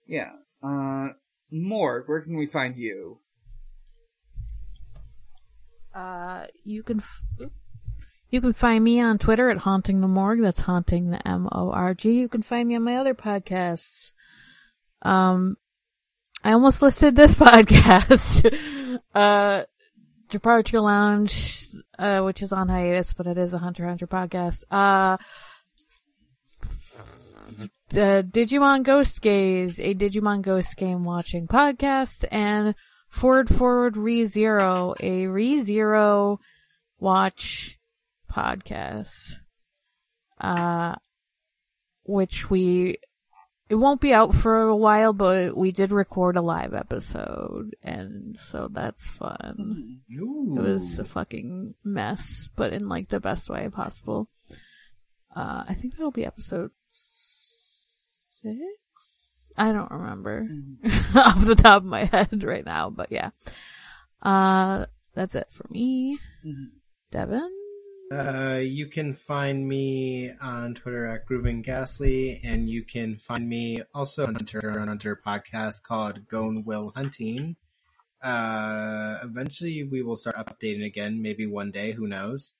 [0.07, 0.31] Yeah.
[0.62, 1.09] Uh,
[1.52, 3.19] Morg, where can we find you?
[5.94, 7.23] Uh, you can f-
[8.31, 10.40] you can find me on Twitter at haunting the morgue.
[10.40, 12.12] That's haunting the M O R G.
[12.12, 14.12] You can find me on my other podcasts.
[15.02, 15.57] Um,
[16.44, 18.47] I almost listed this podcast.
[19.15, 19.65] uh,
[20.31, 21.66] Departure Lounge,
[21.98, 24.65] uh, which is on hiatus, but it is a Hunter Hunter podcast.
[24.70, 25.19] Uh,
[27.90, 32.74] the Digimon Ghost Gaze, a Digimon Ghost game watching podcast, and
[33.09, 36.39] Forward Forward Re Zero, a Re Zero
[36.98, 37.78] watch
[38.32, 39.35] podcast.
[40.40, 40.94] Uh,
[42.05, 42.97] which we,
[43.70, 48.36] it won't be out for a while, but we did record a live episode, and
[48.36, 50.01] so that's fun.
[50.18, 50.56] Ooh.
[50.59, 54.28] It was a fucking mess, but in like the best way possible.
[55.34, 58.56] Uh, I think that'll be episode six.
[59.56, 60.48] I don't remember
[61.14, 63.30] off the top of my head right now, but yeah.
[64.20, 66.18] Uh, that's it for me.
[67.12, 67.60] Devon?
[68.12, 73.82] Uh, you can find me on Twitter at Grooving Ghastly, and you can find me
[73.95, 77.55] also on Hunter x Hunter podcast called Gone Will Hunting.
[78.20, 82.53] Uh, eventually we will start updating again, maybe one day, who knows.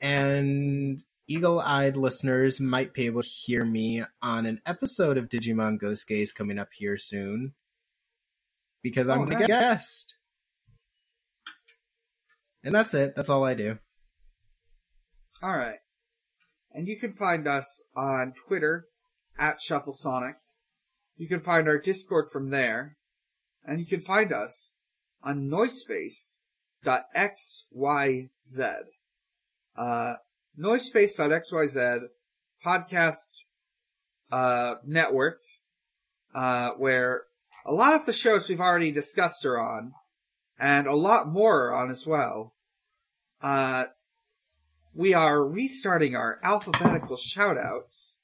[0.00, 6.08] And eagle-eyed listeners might be able to hear me on an episode of Digimon Ghost
[6.08, 7.54] Gaze coming up here soon.
[8.82, 9.46] Because I'm Oh, going nice.
[9.46, 10.16] get guest.
[12.64, 13.14] And that's it.
[13.14, 13.78] That's all I do.
[15.42, 15.78] Alright.
[16.72, 18.86] And you can find us on Twitter,
[19.38, 20.34] at ShuffleSonic.
[21.16, 22.96] You can find our Discord from there.
[23.64, 24.74] And you can find us
[25.22, 26.40] on noisepace.xyz.
[29.76, 30.14] Uh,
[30.58, 32.00] noisepace.xyz
[32.64, 33.30] podcast,
[34.30, 35.40] uh, network,
[36.34, 37.22] uh, where
[37.64, 39.92] a lot of the shows we've already discussed are on,
[40.58, 42.54] and a lot more are on as well.
[43.40, 43.84] Uh,
[44.94, 48.16] we are restarting our alphabetical shoutouts.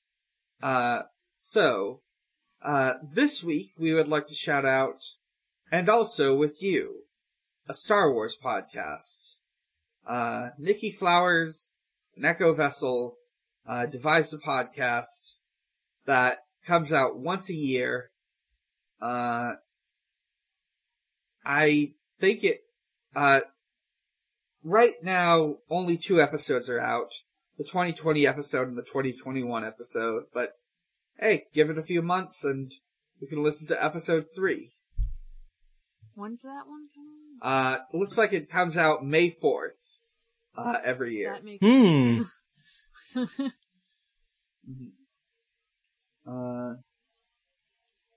[0.63, 1.03] Uh,
[1.39, 2.01] so,
[2.63, 5.03] uh, this week we would like to shout out,
[5.71, 7.05] and also with you,
[7.69, 9.35] a Star Wars podcast.
[10.07, 11.75] Uh, Nikki Flowers,
[12.17, 13.17] an Echo Vessel,
[13.67, 15.35] uh, devised a podcast
[16.07, 18.11] that comes out once a year.
[19.01, 19.55] Uh,
[21.45, 22.61] I think it,
[23.15, 23.41] uh,
[24.67, 27.13] right now only two episodes are out.
[27.57, 30.51] The 2020 episode and the 2021 episode, but
[31.19, 32.71] hey, give it a few months and
[33.21, 34.73] you can listen to episode three.
[36.15, 37.39] When's that one coming?
[37.41, 39.99] Uh, looks like it comes out May 4th,
[40.57, 41.33] uh, every year.
[41.33, 42.23] That makes Hmm.
[43.13, 43.41] sense.
[46.29, 46.75] Uh,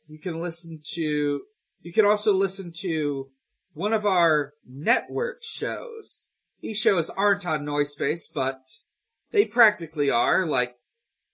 [0.07, 1.41] you can listen to,
[1.81, 3.29] you can also listen to
[3.73, 6.25] one of our network shows.
[6.61, 8.59] These shows aren't on Noisepace, but
[9.31, 10.75] they practically are, like,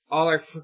[0.09, 0.57] all our, f-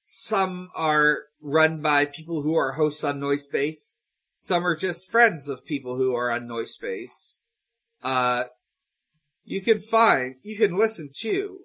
[0.00, 3.94] some are run by people who are hosts on Noisepace.
[4.34, 7.34] Some are just friends of people who are on Noisepace.
[8.02, 8.44] Uh,
[9.44, 11.60] you can find, you can listen to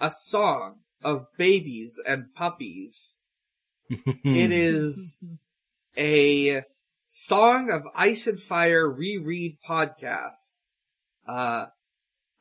[0.00, 3.18] a song of babies and puppies
[3.90, 5.24] it is
[5.96, 6.62] a
[7.04, 10.60] Song of Ice and Fire reread podcast.
[11.26, 11.66] Uh,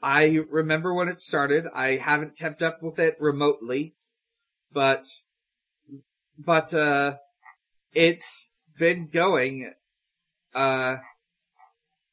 [0.02, 1.66] I remember when it started.
[1.74, 3.96] I haven't kept up with it remotely,
[4.72, 5.06] but,
[6.38, 7.16] but, uh,
[7.94, 9.74] it's been going.
[10.54, 10.98] Uh,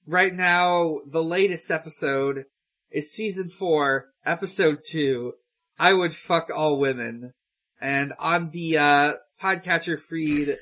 [0.06, 2.44] right now, the latest episode
[2.90, 5.34] is season four, episode two.
[5.78, 7.32] I would fuck all women.
[7.80, 10.56] And on the, uh, podcatcher feed,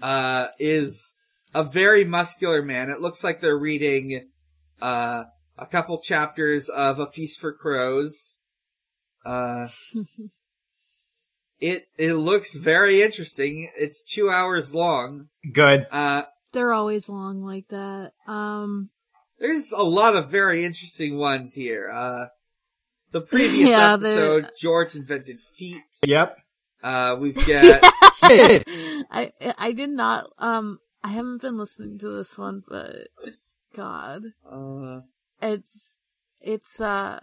[0.00, 1.16] uh, is
[1.54, 2.88] a very muscular man.
[2.88, 4.30] It looks like they're reading,
[4.80, 5.24] uh,
[5.58, 8.38] a couple chapters of A Feast for Crows.
[9.24, 9.68] Uh,
[11.60, 13.70] it, it looks very interesting.
[13.76, 15.28] It's two hours long.
[15.52, 15.86] Good.
[15.90, 16.22] Uh,
[16.52, 18.12] They're always long like that.
[18.26, 18.90] Um,
[19.38, 21.90] There's a lot of very interesting ones here.
[21.90, 22.26] Uh,
[23.12, 25.82] the previous Yeah, they're- episode, George invented feet.
[26.04, 26.36] Yep.
[26.82, 27.80] Uh, we've got,
[28.24, 30.30] I I did not.
[30.36, 33.06] Um, I haven't been listening to this one, but
[33.76, 35.02] God, uh,
[35.42, 35.98] it's
[36.40, 37.20] it's uh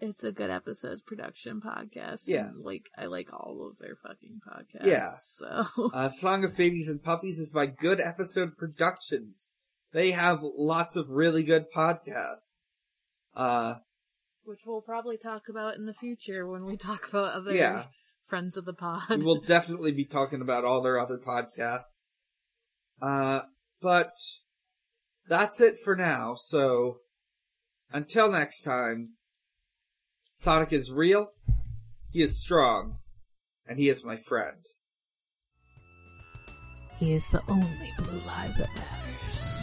[0.00, 2.22] it's a good episodes production podcast.
[2.26, 2.50] Yeah.
[2.60, 4.86] like I like all of their fucking podcasts.
[4.86, 5.12] Yeah.
[5.22, 9.52] So uh, Song of Babies and Puppies is by Good Episode Productions.
[9.92, 12.78] They have lots of really good podcasts.
[13.36, 13.74] Uh,
[14.44, 17.84] which we'll probably talk about in the future when we talk about other Yeah.
[18.26, 19.02] friends of the pod.
[19.08, 22.22] we will definitely be talking about all their other podcasts.
[23.00, 23.42] Uh,
[23.80, 24.14] but
[25.28, 26.34] that's it for now.
[26.34, 26.98] So
[27.92, 29.16] until next time,
[30.32, 31.28] Sonic is real,
[32.10, 32.98] he is strong,
[33.66, 34.56] and he is my friend.
[36.98, 39.62] He is the only blue light that matters.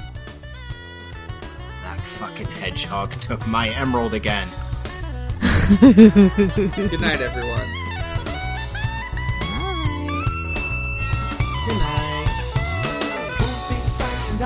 [1.83, 4.47] That fucking hedgehog took my emerald again.
[5.79, 5.95] Good
[6.99, 7.67] night, everyone.
[11.65, 12.27] Good night.
[13.69, 14.41] Be frightened,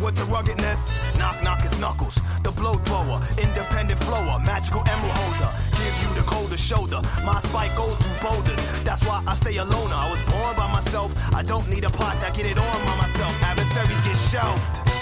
[0.00, 1.18] with the ruggedness.
[1.18, 2.18] Knock, knock his knuckles.
[2.42, 3.20] The blow thrower.
[3.38, 4.38] Independent flower.
[4.40, 5.50] Magical emerald holder.
[5.78, 7.00] Give you the colder shoulder.
[7.24, 8.60] My spike goes through boulders.
[8.84, 9.90] That's why I stay alone.
[9.92, 11.12] I was born by myself.
[11.34, 12.16] I don't need a pot.
[12.16, 13.42] I get it on by myself.
[13.42, 14.95] Adversaries get shelved.